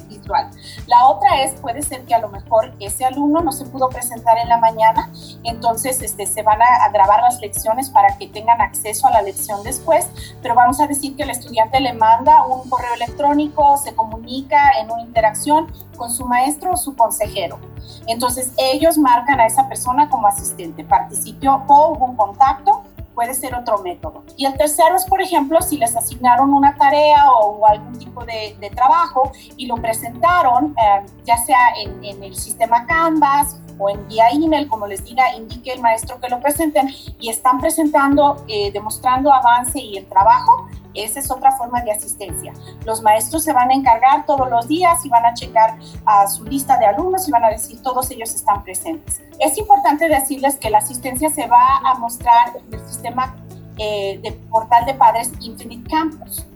virtual. 0.08 0.50
La 0.86 1.06
otra 1.06 1.42
es, 1.42 1.58
puede 1.58 1.80
ser 1.80 2.04
que 2.04 2.14
a 2.14 2.18
lo 2.18 2.28
mejor 2.28 2.74
ese 2.80 3.06
alumno 3.06 3.40
no 3.40 3.50
se 3.50 3.64
pudo 3.64 3.88
presentar 3.88 4.36
en 4.36 4.50
la 4.50 4.58
mañana, 4.58 5.10
entonces 5.42 6.02
este, 6.02 6.26
se 6.26 6.42
van 6.42 6.60
a, 6.60 6.84
a 6.84 6.90
grabar 6.90 7.22
las 7.22 7.40
lecciones 7.40 7.88
para 7.88 8.18
que 8.18 8.28
tengan 8.28 8.60
acceso 8.60 9.06
a 9.06 9.10
la 9.10 9.22
lección 9.22 9.62
después, 9.62 10.06
pero 10.42 10.54
vamos 10.54 10.80
a 10.80 10.86
decir 10.86 11.16
que 11.16 11.22
el 11.22 11.30
estudiante 11.30 11.80
le 11.80 11.94
manda 11.94 12.46
un 12.46 12.68
correo 12.68 12.92
electrónico, 12.94 13.78
se 13.78 13.94
comunica 13.94 14.72
en 14.78 14.90
una 14.90 15.00
interacción 15.00 15.72
con 15.96 16.10
su 16.10 16.25
maestro 16.26 16.72
o 16.72 16.76
su 16.76 16.94
consejero. 16.94 17.58
Entonces 18.06 18.52
ellos 18.56 18.98
marcan 18.98 19.40
a 19.40 19.46
esa 19.46 19.68
persona 19.68 20.08
como 20.08 20.26
asistente, 20.26 20.84
participó 20.84 21.50
o 21.68 21.92
hubo 21.92 22.04
un 22.06 22.16
contacto, 22.16 22.82
puede 23.16 23.34
ser 23.34 23.54
otro 23.54 23.78
método. 23.78 24.22
Y 24.36 24.44
el 24.44 24.56
tercero 24.56 24.94
es, 24.94 25.06
por 25.06 25.20
ejemplo, 25.22 25.60
si 25.62 25.78
les 25.78 25.96
asignaron 25.96 26.52
una 26.52 26.76
tarea 26.76 27.32
o 27.32 27.66
algún 27.66 27.98
tipo 27.98 28.24
de, 28.24 28.54
trabajo 28.74 29.32
y 29.56 29.66
lo 29.66 29.76
presentaron, 29.76 30.74
eh, 30.76 31.06
ya 31.24 31.38
sea 31.38 31.58
en, 31.82 32.22
el 32.22 32.36
sistema 32.36 32.84
Canvas 32.84 33.58
o 33.78 33.88
en 33.88 34.06
vía 34.06 34.28
email, 34.30 34.68
como 34.68 34.86
les 34.86 35.02
diga, 35.02 35.34
indique 35.34 35.72
el 35.72 35.80
maestro 35.80 36.20
que 36.20 36.28
lo 36.28 36.40
presenten 36.40 36.90
y 37.18 37.30
están 37.30 37.58
presentando, 37.58 38.44
eh, 38.48 38.70
demostrando 38.70 39.32
avance 39.32 39.80
y 39.80 39.96
el 39.96 40.06
trabajo, 40.06 40.68
esa 40.96 41.20
es 41.20 41.30
otra 41.30 41.52
forma 41.52 41.82
de 41.82 41.92
asistencia. 41.92 42.52
Los 42.84 43.02
maestros 43.02 43.44
se 43.44 43.52
van 43.52 43.70
a 43.70 43.74
encargar 43.74 44.26
todos 44.26 44.48
los 44.50 44.68
días 44.68 45.04
y 45.04 45.08
van 45.08 45.24
a 45.24 45.34
checar 45.34 45.78
a 46.04 46.26
su 46.26 46.44
lista 46.44 46.78
de 46.78 46.86
alumnos 46.86 47.28
y 47.28 47.30
van 47.30 47.44
a 47.44 47.48
decir 47.48 47.82
todos 47.82 48.10
ellos 48.10 48.34
están 48.34 48.62
presentes. 48.64 49.20
Es 49.38 49.58
importante 49.58 50.08
decirles 50.08 50.56
que 50.56 50.70
la 50.70 50.78
asistencia 50.78 51.30
se 51.30 51.46
va 51.46 51.78
a 51.84 51.94
mostrar 51.98 52.56
en 52.56 52.74
el 52.74 52.86
sistema 52.86 53.36
eh, 53.78 54.18
de 54.22 54.32
portal 54.32 54.86
de 54.86 54.94
padres 54.94 55.30
Infinite 55.40 55.88
Campus 55.90 56.46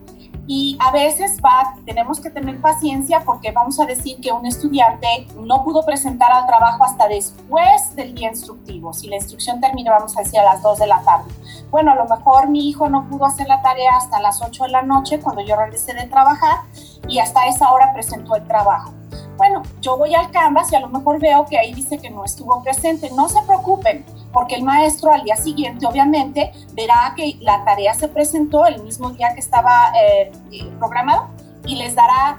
y 0.52 0.76
a 0.80 0.90
veces 0.90 1.36
va, 1.44 1.76
tenemos 1.86 2.18
que 2.18 2.28
tener 2.28 2.60
paciencia 2.60 3.22
porque 3.24 3.52
vamos 3.52 3.78
a 3.78 3.86
decir 3.86 4.20
que 4.20 4.32
un 4.32 4.44
estudiante 4.46 5.06
no 5.36 5.62
pudo 5.62 5.86
presentar 5.86 6.32
al 6.32 6.44
trabajo 6.44 6.82
hasta 6.82 7.06
después 7.06 7.94
del 7.94 8.16
día 8.16 8.30
instructivo. 8.30 8.92
Si 8.92 9.06
la 9.06 9.14
instrucción 9.14 9.60
termina, 9.60 9.92
vamos 9.92 10.18
a 10.18 10.22
decir, 10.22 10.40
a 10.40 10.42
las 10.42 10.60
2 10.60 10.80
de 10.80 10.88
la 10.88 11.02
tarde. 11.02 11.30
Bueno, 11.70 11.92
a 11.92 11.94
lo 11.94 12.04
mejor 12.04 12.48
mi 12.48 12.68
hijo 12.68 12.88
no 12.88 13.08
pudo 13.08 13.26
hacer 13.26 13.46
la 13.46 13.62
tarea 13.62 13.92
hasta 13.96 14.20
las 14.20 14.42
8 14.42 14.64
de 14.64 14.70
la 14.70 14.82
noche 14.82 15.20
cuando 15.20 15.40
yo 15.40 15.54
regresé 15.54 15.94
de 15.94 16.08
trabajar 16.08 16.62
y 17.06 17.20
hasta 17.20 17.46
esa 17.46 17.70
hora 17.70 17.92
presentó 17.92 18.34
el 18.34 18.44
trabajo. 18.48 18.92
Bueno, 19.40 19.62
yo 19.80 19.96
voy 19.96 20.14
al 20.14 20.30
Canvas 20.30 20.70
y 20.70 20.76
a 20.76 20.80
lo 20.80 20.88
mejor 20.88 21.18
veo 21.18 21.46
que 21.48 21.56
ahí 21.56 21.72
dice 21.72 21.96
que 21.96 22.10
no 22.10 22.26
estuvo 22.26 22.62
presente. 22.62 23.08
No 23.16 23.26
se 23.26 23.40
preocupen 23.46 24.04
porque 24.34 24.54
el 24.54 24.62
maestro 24.62 25.10
al 25.10 25.24
día 25.24 25.34
siguiente 25.34 25.86
obviamente 25.86 26.52
verá 26.74 27.14
que 27.16 27.38
la 27.40 27.64
tarea 27.64 27.94
se 27.94 28.08
presentó 28.08 28.66
el 28.66 28.82
mismo 28.82 29.08
día 29.12 29.32
que 29.32 29.40
estaba 29.40 29.94
eh, 29.98 30.30
eh, 30.52 30.70
programado 30.78 31.28
y 31.64 31.76
les 31.76 31.94
dará 31.94 32.38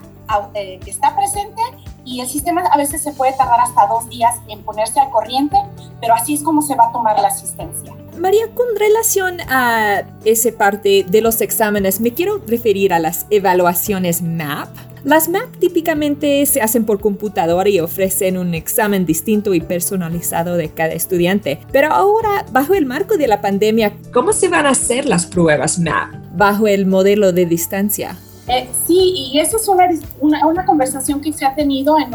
eh, 0.54 0.80
que 0.86 0.91
está 0.91 1.15
presente 1.15 1.60
y 2.06 2.21
el 2.21 2.28
sistema 2.28 2.62
a 2.71 2.78
veces 2.78 3.02
se 3.02 3.13
puede 3.13 3.34
tardar 3.34 3.62
hasta 3.62 3.88
dos 3.88 4.08
días 4.08 4.36
en 4.47 4.62
ponerse 4.62 4.99
al 4.99 5.10
corriente, 5.10 5.58
pero 5.99 6.13
así 6.13 6.36
es 6.36 6.43
como 6.43 6.62
se 6.62 6.75
va 6.75 6.89
a 6.89 6.91
tomar 6.91 7.19
la 7.19 7.30
asistencia. 7.30 7.95
María, 8.19 8.45
con 8.54 8.67
relación 8.78 9.41
a 9.49 10.04
esa 10.23 10.56
parte 10.56 11.04
de 11.08 11.21
los 11.21 11.41
exámenes, 11.41 11.99
me 11.99 12.13
quiero 12.13 12.38
referir 12.45 12.93
a 12.93 12.99
las 12.99 13.25
evaluaciones 13.32 14.21
MAP. 14.21 14.90
Las 15.03 15.29
MAP 15.29 15.57
típicamente 15.59 16.45
se 16.45 16.61
hacen 16.61 16.85
por 16.85 16.99
computadora 16.99 17.67
y 17.69 17.79
ofrecen 17.79 18.37
un 18.37 18.53
examen 18.53 19.05
distinto 19.05 19.53
y 19.55 19.59
personalizado 19.59 20.57
de 20.57 20.69
cada 20.69 20.93
estudiante. 20.93 21.59
Pero 21.71 21.91
ahora, 21.91 22.45
bajo 22.51 22.75
el 22.75 22.85
marco 22.85 23.17
de 23.17 23.27
la 23.27 23.41
pandemia, 23.41 23.93
¿cómo 24.13 24.31
se 24.31 24.47
van 24.47 24.67
a 24.67 24.71
hacer 24.71 25.07
las 25.07 25.25
pruebas 25.25 25.79
MAP 25.79 26.13
bajo 26.33 26.67
el 26.67 26.85
modelo 26.85 27.33
de 27.33 27.45
distancia? 27.47 28.15
Eh, 28.47 28.69
sí, 28.85 29.13
y 29.31 29.39
esa 29.39 29.57
es 29.57 29.67
una, 29.67 30.45
una, 30.45 30.65
conversación 30.65 31.21
que 31.21 31.31
se 31.31 31.45
ha 31.45 31.53
tenido 31.55 31.95
en 31.97 32.11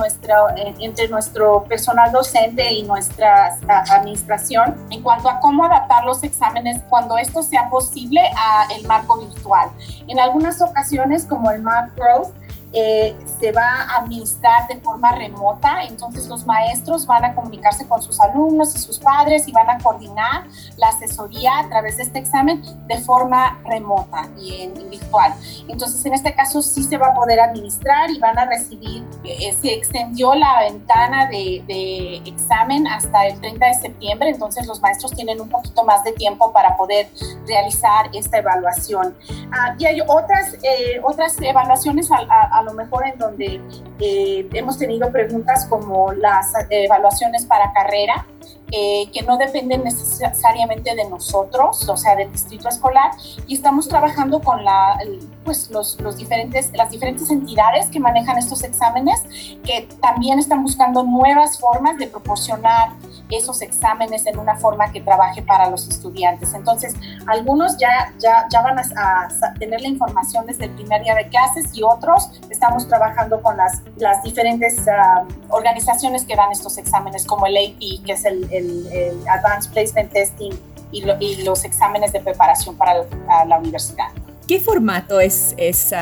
entre 0.81 1.09
nuestro 1.09 1.65
personal 1.65 2.13
docente 2.13 2.73
y 2.73 2.83
nuestra 2.83 3.57
administración 3.69 4.75
en 4.91 5.03
cuanto 5.03 5.31
a 5.31 5.39
cómo 5.41 5.65
adaptar 5.65 6.05
los 6.05 6.23
exámenes 6.25 6.83
cuando 6.89 7.17
esto 7.17 7.43
sea 7.43 7.71
posible 7.71 8.21
a 8.37 8.67
el 8.77 8.87
marco 8.87 9.19
virtual. 9.19 9.71
En 10.09 10.19
algunas 10.19 10.61
ocasiones, 10.61 11.25
como 11.25 11.51
el 11.53 11.63
Mac 11.63 11.93
Growth, 11.97 12.35
eh, 12.73 13.17
se 13.41 13.53
va 13.53 13.83
a 13.83 13.99
administrar 13.99 14.67
de 14.69 14.77
forma 14.81 15.13
remota, 15.13 15.85
entonces 15.85 16.27
los 16.27 16.45
maestros 16.47 17.07
van 17.07 17.25
a 17.25 17.35
comunicarse 17.35 17.87
con 17.87 18.03
sus 18.03 18.21
alumnos 18.21 18.75
y 18.75 18.79
sus 18.79 18.99
padres 18.99 19.47
y 19.49 19.53
van 19.53 19.71
a 19.71 19.79
coordinar 19.79 20.45
la 20.77 20.89
asesoría 20.89 21.59
a 21.59 21.69
través 21.69 21.97
de 21.97 22.03
este 22.03 22.19
examen 22.19 22.63
de 22.87 22.99
forma 22.99 23.61
remota 23.65 24.29
y 24.39 24.63
en, 24.63 24.91
virtual. 24.91 25.33
Entonces 25.69 26.05
en 26.05 26.15
este 26.15 26.35
caso 26.35 26.61
sí 26.61 26.83
se 26.83 26.99
va 26.99 27.09
a 27.09 27.15
poder 27.15 27.41
administrar 27.41 28.11
y 28.11 28.19
van 28.19 28.39
a 28.39 28.47
recibir, 28.47 29.05
eh, 29.25 29.53
se 29.61 29.73
extendió 29.73 30.35
la 30.35 30.61
ventana 30.61 31.27
de, 31.27 32.23
examen 32.27 32.87
hasta 32.87 33.27
el 33.27 33.41
30 33.41 33.67
de 33.67 33.75
septiembre, 33.75 34.29
entonces 34.31 34.67
los 34.67 34.81
maestros 34.81 35.13
tienen 35.13 35.41
un 35.41 35.49
poquito 35.49 35.85
más 35.85 36.05
de 36.05 36.13
tiempo 36.13 36.53
para 36.53 36.77
poder 36.77 37.09
realizar 37.47 38.11
esta 38.13 38.39
evaluación. 38.39 39.17
Ah, 39.53 39.75
y 39.79 39.87
hay 39.87 40.01
otras, 40.01 40.55
eh, 40.63 41.01
otras 41.03 41.41
evaluaciones 41.41 42.11
a, 42.11 42.56
a 42.57 42.63
lo 42.63 42.73
mejor 42.73 43.07
en 43.07 43.19
donde 43.19 43.61
eh, 44.01 44.49
hemos 44.55 44.79
tenido 44.79 45.13
preguntas 45.13 45.67
como 45.67 46.13
las 46.13 46.53
evaluaciones 46.71 47.45
para 47.45 47.73
carrera, 47.73 48.27
eh, 48.73 49.09
que 49.13 49.23
no 49.23 49.37
dependen 49.39 49.85
necesariamente 49.85 50.95
de 50.95 51.09
nosotros, 51.09 51.89
o 51.89 51.97
sea, 51.97 52.17
del 52.17 52.33
distrito 52.33 52.69
escolar, 52.69 53.13
y 53.47 53.55
estamos 53.55 53.89
trabajando 53.89 54.41
con 54.41 54.65
la, 54.65 54.99
pues, 55.45 55.71
los, 55.71 56.01
los, 56.01 56.17
diferentes, 56.17 56.73
las 56.75 56.91
diferentes 56.91 57.31
entidades 57.31 57.87
que 57.87 58.01
manejan 58.01 58.39
estos 58.39 58.65
exámenes, 58.65 59.23
que 59.65 59.89
también 60.03 60.41
están 60.41 60.65
buscando 60.65 61.05
nuevas 61.05 61.61
formas 61.61 61.97
de 61.99 62.09
proporcionar 62.09 62.91
esos 63.31 63.63
exámenes 63.63 64.27
en 64.27 64.39
una 64.39 64.57
forma 64.57 64.91
que 64.93 65.01
trabaje 65.01 65.43
para 65.43 65.69
los 65.71 65.89
estudiantes. 65.89 66.53
Entonces, 66.55 66.95
algunos 67.27 67.77
ya, 67.79 68.13
ya, 68.19 68.47
ya 68.51 68.63
van 68.63 68.79
a, 68.79 69.29
tener 69.59 69.81
la 69.81 69.89
información 69.89 70.47
desde 70.47 70.65
el 70.65 70.71
primer 70.73 71.03
día 71.03 71.15
de 71.15 71.29
clases 71.29 71.77
y 71.77 71.83
otros 71.83 72.31
estamos 72.51 72.89
trabajando 72.89 73.41
con 73.43 73.57
las, 73.57 73.83
las 73.97 74.23
diferentes 74.23 74.87
ah, 74.89 75.25
organizaciones 75.49 76.25
que 76.25 76.37
dan 76.37 76.51
estos 76.53 76.79
exámenes, 76.79 77.25
como 77.27 77.47
el 77.47 77.57
AP, 77.57 78.05
que 78.05 78.13
es 78.13 78.25
el 78.25 78.49
el, 78.59 78.87
Advanced 79.29 79.73
Placement 79.73 80.13
Testing 80.13 80.53
y, 80.93 81.03
los 81.43 81.65
exámenes 81.65 82.13
de 82.13 82.21
preparación 82.21 82.77
para 82.77 83.05
la 83.47 83.59
universidad. 83.59 84.07
¿Qué 84.47 84.61
formato 84.61 85.19
es, 85.19 85.55
es 85.57 85.93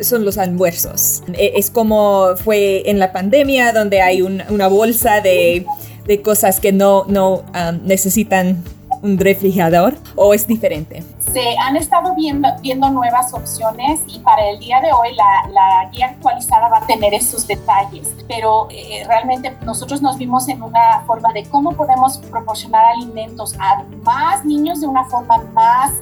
son 0.00 0.24
los 0.24 0.38
almuerzos? 0.38 1.22
E, 1.34 1.52
¿Es 1.56 1.70
como 1.70 2.34
fue 2.36 2.88
en 2.90 2.98
la 2.98 3.12
pandemia 3.12 3.72
donde 3.72 4.00
hay 4.00 4.22
una 4.22 4.68
bolsa 4.68 5.20
de, 5.20 5.66
de, 6.06 6.22
cosas 6.22 6.60
que 6.60 6.72
no, 6.72 7.04
no 7.08 7.44
um, 7.54 7.80
necesitan 7.84 8.64
un 9.02 9.18
refrigerador 9.18 9.96
o 10.14 10.34
es 10.34 10.46
diferente? 10.46 11.02
Se 11.32 11.56
han 11.58 11.76
estado 11.76 12.14
viendo, 12.14 12.48
viendo 12.60 12.90
nuevas 12.90 13.32
opciones 13.32 14.00
y 14.06 14.18
para 14.20 14.48
el 14.50 14.58
día 14.58 14.80
de 14.80 14.92
hoy 14.92 15.14
la, 15.14 15.48
la 15.50 15.90
guía 15.90 16.06
actualizada 16.08 16.68
va 16.68 16.78
a 16.78 16.86
tener 16.86 17.14
esos 17.14 17.46
detalles, 17.46 18.14
pero 18.28 18.68
eh, 18.70 19.04
realmente 19.06 19.56
nosotros 19.64 20.02
nos 20.02 20.18
vimos 20.18 20.48
en 20.48 20.62
una 20.62 21.02
forma 21.06 21.32
de 21.32 21.44
cómo 21.44 21.72
podemos 21.72 22.18
proporcionar 22.18 22.84
alimentos 22.96 23.54
a 23.58 23.84
más 24.02 24.44
niños 24.44 24.80
de 24.80 24.86
una 24.86 25.04
forma 25.04 25.38
más 25.52 25.92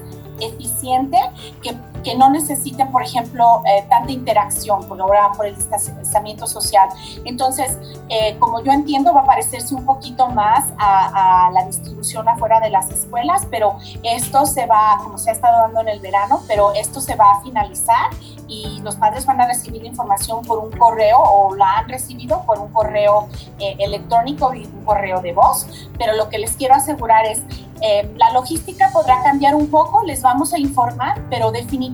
eficiente 0.41 1.19
que, 1.63 1.75
que 2.03 2.17
no 2.17 2.31
necesiten, 2.31 2.91
por 2.91 3.03
ejemplo, 3.03 3.63
eh, 3.67 3.85
tanta 3.89 4.13
interacción 4.13 4.87
por, 4.87 5.01
ahora, 5.01 5.33
por 5.37 5.47
el 5.47 5.57
distanciamiento 5.57 6.47
social. 6.47 6.89
Entonces, 7.25 7.79
eh, 8.09 8.37
como 8.39 8.63
yo 8.63 8.73
entiendo, 8.73 9.13
va 9.13 9.21
a 9.21 9.25
parecerse 9.25 9.75
un 9.75 9.85
poquito 9.85 10.29
más 10.29 10.65
a, 10.79 11.47
a, 11.47 11.51
la 11.51 11.65
distribución 11.65 12.29
afuera 12.29 12.61
de 12.61 12.71
las 12.71 12.91
escuelas, 12.91 13.47
pero 13.51 13.79
esto 14.03 14.47
se 14.47 14.67
va, 14.67 14.99
como 15.03 15.19
se 15.19 15.31
ha 15.31 15.33
estado 15.33 15.59
dando 15.59 15.81
en 15.81 15.89
el 15.89 16.01
verano, 16.01 16.41
pero 16.47 16.73
esto 16.73 17.01
se 17.01 17.15
va 17.15 17.33
a 17.33 17.41
finalizar 17.43 18.11
y 18.49 18.81
los 18.81 18.97
padres 18.97 19.27
van 19.27 19.41
a 19.41 19.47
recibir 19.47 19.85
información 19.85 20.43
por 20.43 20.59
un 20.59 20.73
correo 20.73 21.19
o 21.19 21.55
la 21.55 21.79
han 21.79 21.89
recibido 21.89 22.43
por 22.47 22.59
un 22.59 22.73
correo 22.73 23.29
eh, 23.59 23.77
electrónico 23.79 24.55
y 24.55 24.65
un 24.65 24.85
correo 24.85 25.21
de 25.21 25.35
voz, 25.35 25.67
pero 25.99 26.15
lo 26.15 26.29
que 26.29 26.39
les 26.39 26.53
quiero 26.57 26.75
asegurar 26.75 27.27
es 27.27 27.43
eh, 27.81 28.11
la 28.17 28.33
logística 28.33 28.91
podrá 28.93 29.23
cambiar 29.23 29.55
un 29.55 29.71
poco, 29.71 30.03
les 30.03 30.23
vamos 30.23 30.53
a 30.53 30.59
informar, 30.59 31.23
pero 31.31 31.53
definitivamente 31.53 31.88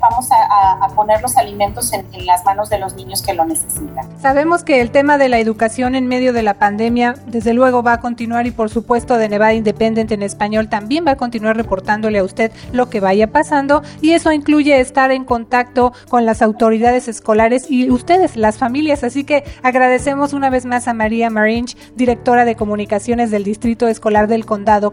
vamos 0.00 0.28
a, 0.30 0.88
poner 0.94 1.20
los 1.20 1.36
alimentos 1.36 1.92
en, 1.92 2.06
en, 2.12 2.26
las 2.26 2.44
manos 2.44 2.70
de 2.70 2.78
los 2.78 2.94
niños 2.94 3.22
que 3.22 3.34
lo 3.34 3.44
necesitan. 3.44 4.08
Sabemos 4.20 4.64
que 4.64 4.80
el 4.80 4.90
tema 4.90 5.18
de 5.18 5.28
la 5.28 5.38
educación 5.38 5.94
en 5.94 6.06
medio 6.06 6.32
de 6.32 6.42
la 6.42 6.54
pandemia, 6.54 7.14
desde 7.26 7.52
luego 7.52 7.82
va 7.82 7.94
a 7.94 8.00
continuar 8.00 8.46
y 8.46 8.50
por 8.50 8.70
supuesto 8.70 9.18
de 9.18 9.28
Nevada 9.28 9.54
Independent 9.54 10.10
en 10.12 10.22
español 10.22 10.68
también 10.68 11.04
va 11.06 11.12
a 11.12 11.16
continuar 11.16 11.56
reportándole 11.56 12.18
a 12.18 12.24
usted 12.24 12.50
lo 12.72 12.88
que 12.88 13.00
vaya 13.00 13.30
pasando 13.30 13.82
y 14.00 14.12
eso 14.12 14.32
incluye 14.32 14.80
estar 14.80 15.10
en 15.10 15.24
contacto 15.24 15.92
con 16.08 16.24
las 16.24 16.42
autoridades 16.42 17.08
escolares 17.08 17.70
y 17.70 17.90
ustedes, 17.90 18.36
las 18.36 18.58
familias. 18.58 19.04
Así 19.04 19.24
que 19.24 19.44
agradecemos 19.62 20.32
una 20.32 20.50
vez 20.50 20.64
más 20.64 20.88
a 20.88 20.94
María 20.94 21.30
Marinch, 21.30 21.76
directora 21.94 22.44
de 22.44 22.56
comunicaciones 22.56 23.30
del 23.30 23.44
Distrito 23.44 23.88
Escolar 23.88 24.28
del 24.28 24.46
Condado 24.46 24.92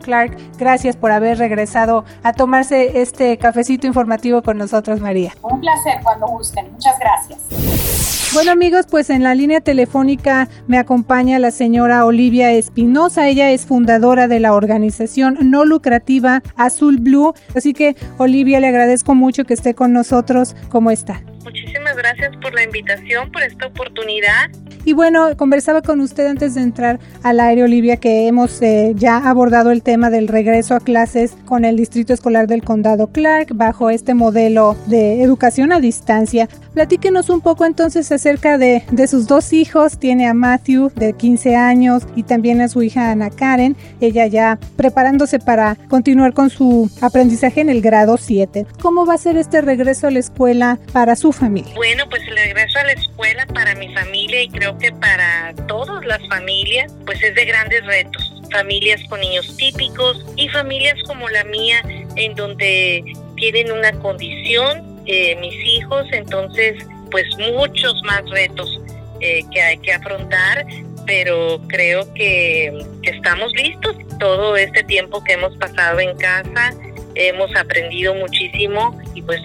Gracias 0.58 0.96
por 0.96 1.12
haber 1.12 1.38
regresado 1.38 2.04
a 2.24 2.34
tomarse 2.34 3.02
este 3.02 3.38
cafecito 3.38 3.88
informativo 3.88 4.23
con 4.32 4.58
nosotros, 4.58 5.02
María. 5.02 5.34
Un 5.42 5.60
placer 5.60 5.96
cuando 6.04 6.28
gusten. 6.28 6.72
Muchas 6.72 6.98
gracias. 7.00 8.34
Bueno 8.34 8.52
amigos, 8.52 8.88
pues 8.90 9.12
en 9.12 9.22
la 9.22 9.36
línea 9.36 9.62
telefónica 9.62 10.50
me 10.66 10.80
acompaña 10.80 11.38
la 11.38 11.52
señora 11.52 12.06
Olivia 12.06 12.52
Espinosa. 12.52 13.28
Ella 13.28 13.52
es 13.52 13.66
fundadora 13.66 14.28
de 14.28 14.40
la 14.40 14.54
organización 14.54 15.38
no 15.52 15.66
lucrativa 15.66 16.42
Azul 16.56 16.98
Blue. 17.00 17.34
Así 17.56 17.74
que 17.74 17.96
Olivia, 18.18 18.60
le 18.60 18.68
agradezco 18.68 19.14
mucho 19.14 19.44
que 19.44 19.54
esté 19.54 19.76
con 19.76 19.94
nosotros. 19.94 20.56
¿Cómo 20.70 20.90
está? 20.90 21.22
Muchísimas 21.44 21.98
gracias 21.98 22.36
por 22.38 22.54
la 22.54 22.64
invitación, 22.64 23.32
por 23.32 23.44
esta 23.44 23.68
oportunidad. 23.68 24.50
Y 24.86 24.94
bueno, 24.94 25.36
conversaba 25.38 25.82
con 25.82 26.02
usted 26.02 26.28
antes 26.28 26.56
de 26.56 26.62
entrar 26.62 27.00
al 27.24 27.40
aire, 27.40 27.64
Olivia, 27.64 27.98
que 27.98 28.28
hemos 28.28 28.62
eh, 28.62 28.94
ya 28.96 29.18
abordado 29.18 29.72
el 29.72 29.82
tema 29.82 30.10
del 30.10 30.28
regreso 30.28 30.76
a 30.76 30.82
clases 30.82 31.38
con 31.46 31.64
el 31.64 31.78
Distrito 31.78 32.14
Escolar 32.14 32.48
del 32.48 32.64
Condado 32.64 33.08
Clark 33.08 33.56
bajo 33.56 33.90
este 33.90 34.14
modelo 34.14 34.76
de 34.88 35.22
educación 35.22 35.72
a 35.72 35.80
distancia. 35.80 36.50
Platíquenos 36.74 37.30
un 37.30 37.40
poco 37.40 37.66
entonces 37.66 38.12
acerca 38.12 38.58
de, 38.58 38.84
de 38.92 39.08
sus 39.08 39.28
dos 39.28 39.54
hijos. 39.54 40.00
Tiene 40.00 40.28
a 40.28 40.34
Matthew 40.34 40.92
de 40.96 41.14
15 41.14 41.56
años 41.56 42.04
y 42.16 42.24
también 42.24 42.62
a 42.62 42.68
su 42.68 42.82
hija 42.82 43.12
Ana 43.12 43.30
Karen. 43.30 43.78
Ella 44.02 44.28
ya 44.28 44.60
preparándose 44.76 45.40
para 45.40 45.76
continuar 45.88 46.34
con 46.34 46.50
su 46.50 46.90
aprendizaje 47.02 47.62
en 47.62 47.70
el 47.70 47.82
grado 47.82 48.18
7. 48.18 48.66
¿Cómo 48.82 49.06
va 49.06 49.14
a 49.14 49.18
ser 49.18 49.38
este 49.38 49.62
regreso 49.62 50.08
a 50.08 50.12
la 50.12 50.20
escuela 50.20 50.80
para 50.92 51.16
su 51.16 51.32
familia? 51.34 51.74
Bueno, 51.76 52.08
pues 52.10 52.22
el 52.28 52.36
regreso 52.36 52.80
a 52.80 52.84
la 52.84 52.94
escuela 52.94 53.46
para 53.48 53.76
mi 53.76 53.94
familia 53.94 54.42
y 54.42 54.50
creo 54.50 54.78
que 54.78 54.92
para 54.92 55.54
todas 55.68 56.06
las 56.06 56.26
familias, 56.28 56.94
pues 57.06 57.22
es 57.24 57.36
de 57.36 57.46
grandes 57.46 57.86
retos. 57.86 58.42
Familias 58.52 59.02
con 59.10 59.20
niños 59.20 59.56
típicos 59.58 60.24
y 60.36 60.48
familias 60.50 60.96
como 61.08 61.28
la 61.30 61.44
mía, 61.44 61.82
en 62.16 62.36
donde 62.36 63.04
tienen 63.36 63.72
una 63.72 63.92
condición, 63.94 65.02
eh, 65.06 65.36
mis 65.38 65.56
hijos, 65.66 66.06
entonces, 66.12 66.86
pues 67.12 67.26
muchos 67.38 68.02
más 68.04 68.30
retos 68.30 68.80
eh, 69.20 69.44
que 69.52 69.62
hay 69.62 69.78
que 69.78 69.94
afrontar, 69.94 70.66
pero 71.06 71.60
creo 71.68 72.14
que, 72.14 72.86
que 73.02 73.10
estamos 73.10 73.52
listos. 73.54 73.96
Todo 74.20 74.56
este 74.56 74.84
tiempo 74.84 75.24
que 75.24 75.34
hemos 75.34 75.56
pasado 75.58 76.00
en 76.00 76.16
casa, 76.18 76.74
hemos 77.16 77.56
aprendido 77.56 78.16
muchísimo 78.16 79.00
y 79.14 79.22
pues 79.22 79.42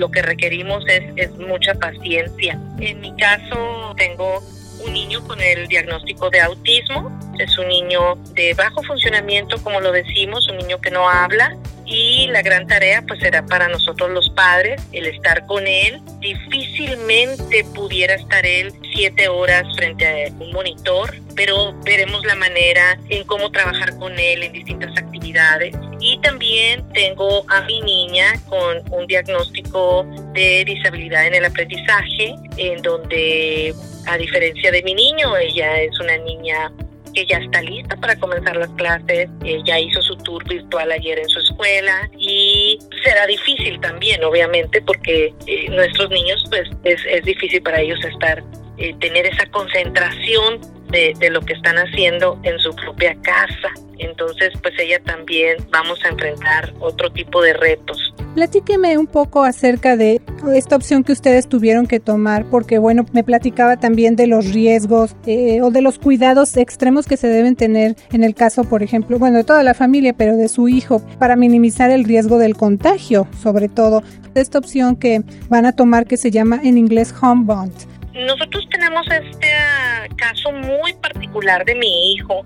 lo 0.00 0.10
que 0.10 0.22
requerimos 0.22 0.82
es, 0.88 1.04
es 1.16 1.30
mucha 1.36 1.74
paciencia. 1.74 2.58
En 2.80 3.00
mi 3.00 3.14
caso 3.16 3.94
tengo 3.96 4.42
un 4.84 4.92
niño 4.92 5.22
con 5.26 5.40
el 5.40 5.68
diagnóstico 5.68 6.30
de 6.30 6.40
autismo. 6.40 7.16
Es 7.38 7.56
un 7.58 7.68
niño 7.68 8.16
de 8.34 8.54
bajo 8.54 8.82
funcionamiento, 8.82 9.62
como 9.62 9.80
lo 9.80 9.92
decimos, 9.92 10.48
un 10.48 10.56
niño 10.56 10.80
que 10.80 10.90
no 10.90 11.08
habla. 11.08 11.56
Y 11.90 12.28
la 12.28 12.40
gran 12.42 12.68
tarea 12.68 13.02
pues 13.02 13.18
será 13.18 13.44
para 13.44 13.66
nosotros 13.66 14.10
los 14.10 14.30
padres 14.30 14.80
el 14.92 15.06
estar 15.06 15.44
con 15.46 15.66
él. 15.66 16.00
Difícilmente 16.20 17.64
pudiera 17.74 18.14
estar 18.14 18.46
él 18.46 18.72
siete 18.94 19.28
horas 19.28 19.66
frente 19.74 20.06
a 20.06 20.32
un 20.32 20.52
monitor, 20.52 21.12
pero 21.34 21.74
veremos 21.82 22.24
la 22.24 22.36
manera 22.36 22.96
en 23.08 23.24
cómo 23.24 23.50
trabajar 23.50 23.98
con 23.98 24.16
él 24.20 24.44
en 24.44 24.52
distintas 24.52 24.96
actividades. 24.96 25.74
Y 25.98 26.20
también 26.20 26.88
tengo 26.92 27.44
a 27.48 27.62
mi 27.62 27.80
niña 27.80 28.34
con 28.48 28.82
un 28.92 29.08
diagnóstico 29.08 30.06
de 30.32 30.64
disabilidad 30.64 31.26
en 31.26 31.34
el 31.34 31.44
aprendizaje, 31.44 32.36
en 32.56 32.82
donde 32.82 33.74
a 34.06 34.16
diferencia 34.16 34.70
de 34.70 34.82
mi 34.84 34.94
niño, 34.94 35.36
ella 35.36 35.80
es 35.82 35.98
una 35.98 36.16
niña 36.18 36.72
que 37.12 37.26
ya 37.26 37.38
está 37.38 37.62
lista 37.62 37.96
para 37.96 38.16
comenzar 38.18 38.56
las 38.56 38.70
clases, 38.70 39.28
ya 39.64 39.78
hizo 39.78 40.00
su 40.02 40.16
tour 40.18 40.46
virtual 40.48 40.92
ayer 40.92 41.18
en 41.18 41.28
su 41.28 41.40
escuela 41.40 42.10
y 42.18 42.78
será 43.04 43.26
difícil 43.26 43.80
también, 43.80 44.22
obviamente, 44.24 44.80
porque 44.82 45.34
eh, 45.46 45.68
nuestros 45.70 46.10
niños, 46.10 46.44
pues 46.48 46.68
es, 46.84 47.00
es, 47.06 47.24
difícil 47.24 47.62
para 47.62 47.80
ellos 47.80 47.98
estar, 48.04 48.42
eh, 48.78 48.94
tener 49.00 49.26
esa 49.26 49.46
concentración 49.46 50.60
de, 50.90 51.14
de 51.18 51.30
lo 51.30 51.40
que 51.40 51.54
están 51.54 51.76
haciendo 51.76 52.38
en 52.42 52.58
su 52.58 52.74
propia 52.74 53.14
casa. 53.22 53.68
Entonces, 53.98 54.50
pues 54.62 54.74
ella 54.78 54.98
también 55.04 55.58
vamos 55.70 56.02
a 56.04 56.08
enfrentar 56.08 56.72
otro 56.80 57.10
tipo 57.10 57.42
de 57.42 57.52
retos. 57.52 58.14
Platíqueme 58.34 58.96
un 58.96 59.06
poco 59.06 59.44
acerca 59.44 59.96
de 59.96 60.22
esta 60.54 60.76
opción 60.76 61.04
que 61.04 61.12
ustedes 61.12 61.48
tuvieron 61.48 61.86
que 61.86 62.00
tomar, 62.00 62.44
porque 62.46 62.78
bueno, 62.78 63.04
me 63.12 63.24
platicaba 63.24 63.76
también 63.76 64.16
de 64.16 64.26
los 64.26 64.52
riesgos 64.52 65.16
eh, 65.26 65.60
o 65.62 65.70
de 65.70 65.82
los 65.82 65.98
cuidados 65.98 66.56
extremos 66.56 67.06
que 67.06 67.16
se 67.16 67.26
deben 67.26 67.56
tener 67.56 67.96
en 68.12 68.24
el 68.24 68.34
caso, 68.34 68.64
por 68.64 68.82
ejemplo, 68.82 69.18
bueno, 69.18 69.38
de 69.38 69.44
toda 69.44 69.62
la 69.62 69.74
familia, 69.74 70.14
pero 70.14 70.36
de 70.36 70.48
su 70.48 70.68
hijo, 70.68 71.02
para 71.18 71.36
minimizar 71.36 71.90
el 71.90 72.04
riesgo 72.04 72.38
del 72.38 72.56
contagio, 72.56 73.26
sobre 73.42 73.68
todo. 73.68 74.02
Esta 74.34 74.58
opción 74.58 74.96
que 74.96 75.22
van 75.48 75.66
a 75.66 75.72
tomar 75.72 76.06
que 76.06 76.16
se 76.16 76.30
llama 76.30 76.60
en 76.62 76.78
inglés 76.78 77.12
Home 77.20 77.44
Bond. 77.44 77.72
Nosotros 78.14 78.66
tenemos 78.70 79.06
este 79.06 80.09
caso 80.30 80.52
muy 80.52 80.92
particular 80.94 81.64
de 81.64 81.74
mi 81.74 82.12
hijo 82.12 82.42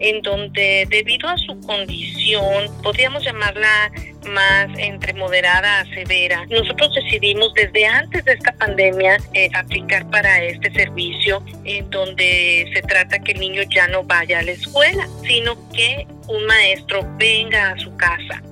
en 0.00 0.22
donde 0.22 0.86
debido 0.90 1.28
a 1.28 1.36
su 1.36 1.58
condición, 1.60 2.66
podríamos 2.82 3.24
llamarla 3.24 3.90
más 4.28 4.68
entre 4.76 5.14
moderada 5.14 5.80
a 5.80 5.84
severa, 5.86 6.44
nosotros 6.50 6.94
decidimos 6.94 7.52
desde 7.54 7.86
antes 7.86 8.24
de 8.24 8.32
esta 8.32 8.52
pandemia 8.52 9.18
eh, 9.34 9.48
aplicar 9.54 10.08
para 10.10 10.42
este 10.42 10.70
servicio 10.72 11.42
en 11.64 11.88
donde 11.90 12.70
se 12.74 12.82
trata 12.82 13.18
que 13.20 13.32
el 13.32 13.40
niño 13.40 13.62
ya 13.74 13.88
no 13.88 14.04
vaya 14.04 14.40
a 14.40 14.42
la 14.42 14.52
escuela, 14.52 15.08
sino 15.26 15.56
que 15.72 16.06
un 16.28 16.44
maestro 16.46 17.06
venga 17.18 17.70
a 17.70 17.78
su 17.78 17.96
casa 17.96 18.42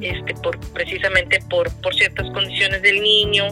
este 0.00 0.34
por 0.34 0.58
precisamente 0.72 1.40
por, 1.48 1.70
por 1.80 1.94
ciertas 1.94 2.30
condiciones 2.30 2.82
del 2.82 3.02
niño 3.02 3.46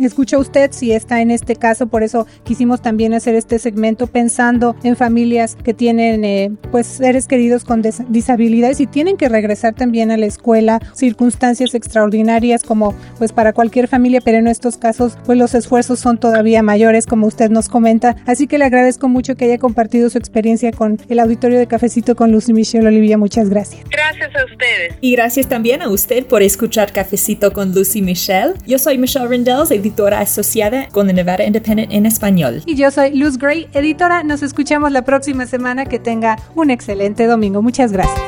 Escucha 0.00 0.38
usted 0.38 0.70
si 0.72 0.92
está 0.92 1.20
en 1.20 1.30
este 1.30 1.56
caso, 1.56 1.86
por 1.86 2.02
eso 2.02 2.26
quisimos 2.44 2.82
también 2.82 3.14
hacer 3.14 3.34
este 3.34 3.58
segmento 3.58 4.06
pensando 4.06 4.76
en 4.82 4.96
familias 4.96 5.56
que 5.56 5.74
tienen 5.74 6.24
eh, 6.24 6.52
pues 6.70 6.86
seres 6.86 7.26
queridos 7.26 7.64
con 7.64 7.82
disabilidades 8.08 8.80
y 8.80 8.86
tienen 8.86 9.16
que 9.16 9.28
regresar 9.28 9.74
también 9.74 10.10
a 10.10 10.16
la 10.16 10.26
escuela, 10.26 10.80
circunstancias 10.94 11.74
extraordinarias 11.74 12.62
como 12.62 12.94
pues 13.18 13.32
para 13.32 13.52
cualquier 13.52 13.88
familia, 13.88 14.20
pero 14.24 14.38
en 14.38 14.48
estos 14.48 14.76
casos 14.76 15.18
pues 15.24 15.38
los 15.38 15.54
esfuerzos 15.54 16.00
son 16.00 16.18
todavía 16.18 16.62
mayores 16.62 17.06
como 17.06 17.26
usted 17.26 17.50
nos 17.50 17.68
comenta. 17.68 18.16
Así 18.26 18.46
que 18.46 18.58
le 18.58 18.64
agradezco 18.64 19.08
mucho 19.08 19.36
que 19.36 19.46
haya 19.46 19.58
compartido 19.58 20.10
su 20.10 20.18
experiencia 20.18 20.72
con 20.72 20.98
el 21.08 21.18
auditorio 21.18 21.58
de 21.58 21.66
Cafecito 21.66 22.16
con 22.16 22.32
Lucy 22.32 22.52
Michelle 22.52 22.86
Olivia. 22.86 23.18
Muchas 23.18 23.48
gracias. 23.48 23.82
Gracias 23.90 24.30
a 24.34 24.44
ustedes. 24.44 24.94
Y 25.00 25.12
gracias 25.12 25.48
también 25.48 25.82
a 25.82 25.88
usted 25.88 26.26
por 26.26 26.42
escuchar 26.42 26.92
Cafecito 26.92 27.52
con 27.52 27.72
Lucy 27.72 28.02
Michelle. 28.02 28.54
Yo 28.66 28.78
soy 28.78 28.98
Michelle 28.98 29.28
Rendells, 29.28 29.70
editora 29.86 30.20
asociada 30.20 30.88
con 30.90 31.06
The 31.06 31.12
Nevada 31.12 31.44
Independent 31.44 31.92
en 31.92 32.06
español. 32.06 32.62
Y 32.66 32.74
yo 32.74 32.90
soy 32.90 33.14
Luz 33.14 33.38
Gray, 33.38 33.68
editora. 33.72 34.24
Nos 34.24 34.42
escuchamos 34.42 34.90
la 34.90 35.02
próxima 35.02 35.46
semana. 35.46 35.86
Que 35.86 35.98
tenga 36.00 36.38
un 36.54 36.70
excelente 36.70 37.26
domingo. 37.26 37.62
Muchas 37.62 37.92
gracias. 37.92 38.20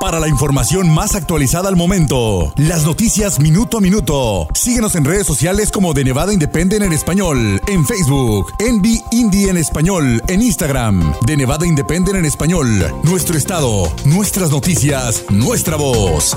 Para 0.00 0.18
la 0.18 0.26
información 0.26 0.90
más 0.90 1.14
actualizada 1.14 1.68
al 1.68 1.76
momento, 1.76 2.52
las 2.56 2.84
noticias 2.84 3.38
minuto 3.38 3.78
a 3.78 3.80
minuto, 3.80 4.48
síguenos 4.52 4.96
en 4.96 5.04
redes 5.04 5.28
sociales 5.28 5.70
como 5.70 5.94
de 5.94 6.02
Nevada 6.02 6.32
Independent 6.32 6.82
en 6.82 6.92
español, 6.92 7.60
en 7.68 7.86
Facebook, 7.86 8.52
Envy 8.58 9.00
Indie 9.12 9.48
en 9.48 9.58
español, 9.58 10.20
en 10.26 10.42
Instagram, 10.42 11.14
de 11.24 11.36
Nevada 11.36 11.66
Independent 11.66 12.16
en 12.16 12.24
español, 12.24 12.66
nuestro 13.04 13.38
estado, 13.38 13.92
nuestras 14.04 14.50
noticias, 14.50 15.24
nuestra 15.30 15.76
voz. 15.76 16.36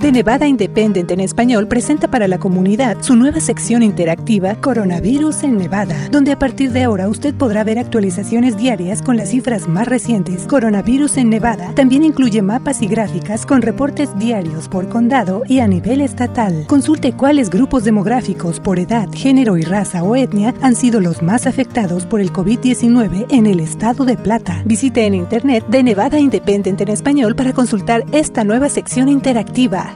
De 0.00 0.12
Nevada 0.12 0.46
Independent 0.46 1.10
en 1.10 1.20
español 1.20 1.68
presenta 1.68 2.08
para 2.08 2.28
la 2.28 2.36
comunidad 2.36 2.98
su 3.00 3.16
nueva 3.16 3.40
sección 3.40 3.82
interactiva 3.82 4.54
Coronavirus 4.56 5.42
en 5.42 5.56
Nevada, 5.56 5.96
donde 6.10 6.32
a 6.32 6.38
partir 6.38 6.70
de 6.72 6.84
ahora 6.84 7.08
usted 7.08 7.34
podrá 7.34 7.64
ver 7.64 7.78
actualizaciones 7.78 8.58
diarias 8.58 9.00
con 9.00 9.16
las 9.16 9.30
cifras 9.30 9.66
más 9.66 9.88
recientes. 9.88 10.46
Coronavirus 10.46 11.16
en 11.16 11.30
Nevada 11.30 11.72
también 11.74 12.04
incluye 12.04 12.42
mapas 12.42 12.82
y 12.82 12.88
gráficas 12.88 13.46
con 13.46 13.62
reportes 13.62 14.16
diarios 14.18 14.68
por 14.68 14.90
condado 14.90 15.42
y 15.48 15.60
a 15.60 15.66
nivel 15.66 16.02
estatal. 16.02 16.66
Consulte 16.66 17.14
cuáles 17.14 17.48
grupos 17.48 17.84
demográficos 17.84 18.60
por 18.60 18.78
edad, 18.78 19.08
género 19.14 19.56
y 19.56 19.62
raza 19.62 20.02
o 20.02 20.14
etnia 20.14 20.54
han 20.60 20.76
sido 20.76 21.00
los 21.00 21.22
más 21.22 21.46
afectados 21.46 22.04
por 22.04 22.20
el 22.20 22.34
COVID-19 22.34 23.26
en 23.30 23.46
el 23.46 23.60
estado 23.60 24.04
de 24.04 24.18
Plata. 24.18 24.60
Visite 24.66 25.06
en 25.06 25.14
internet 25.14 25.66
de 25.68 25.82
Nevada 25.82 26.20
Independent 26.20 26.82
en 26.82 26.88
español 26.88 27.34
para 27.34 27.54
consultar 27.54 28.04
esta 28.12 28.44
nueva 28.44 28.68
sección 28.68 29.08
interactiva. 29.08 29.95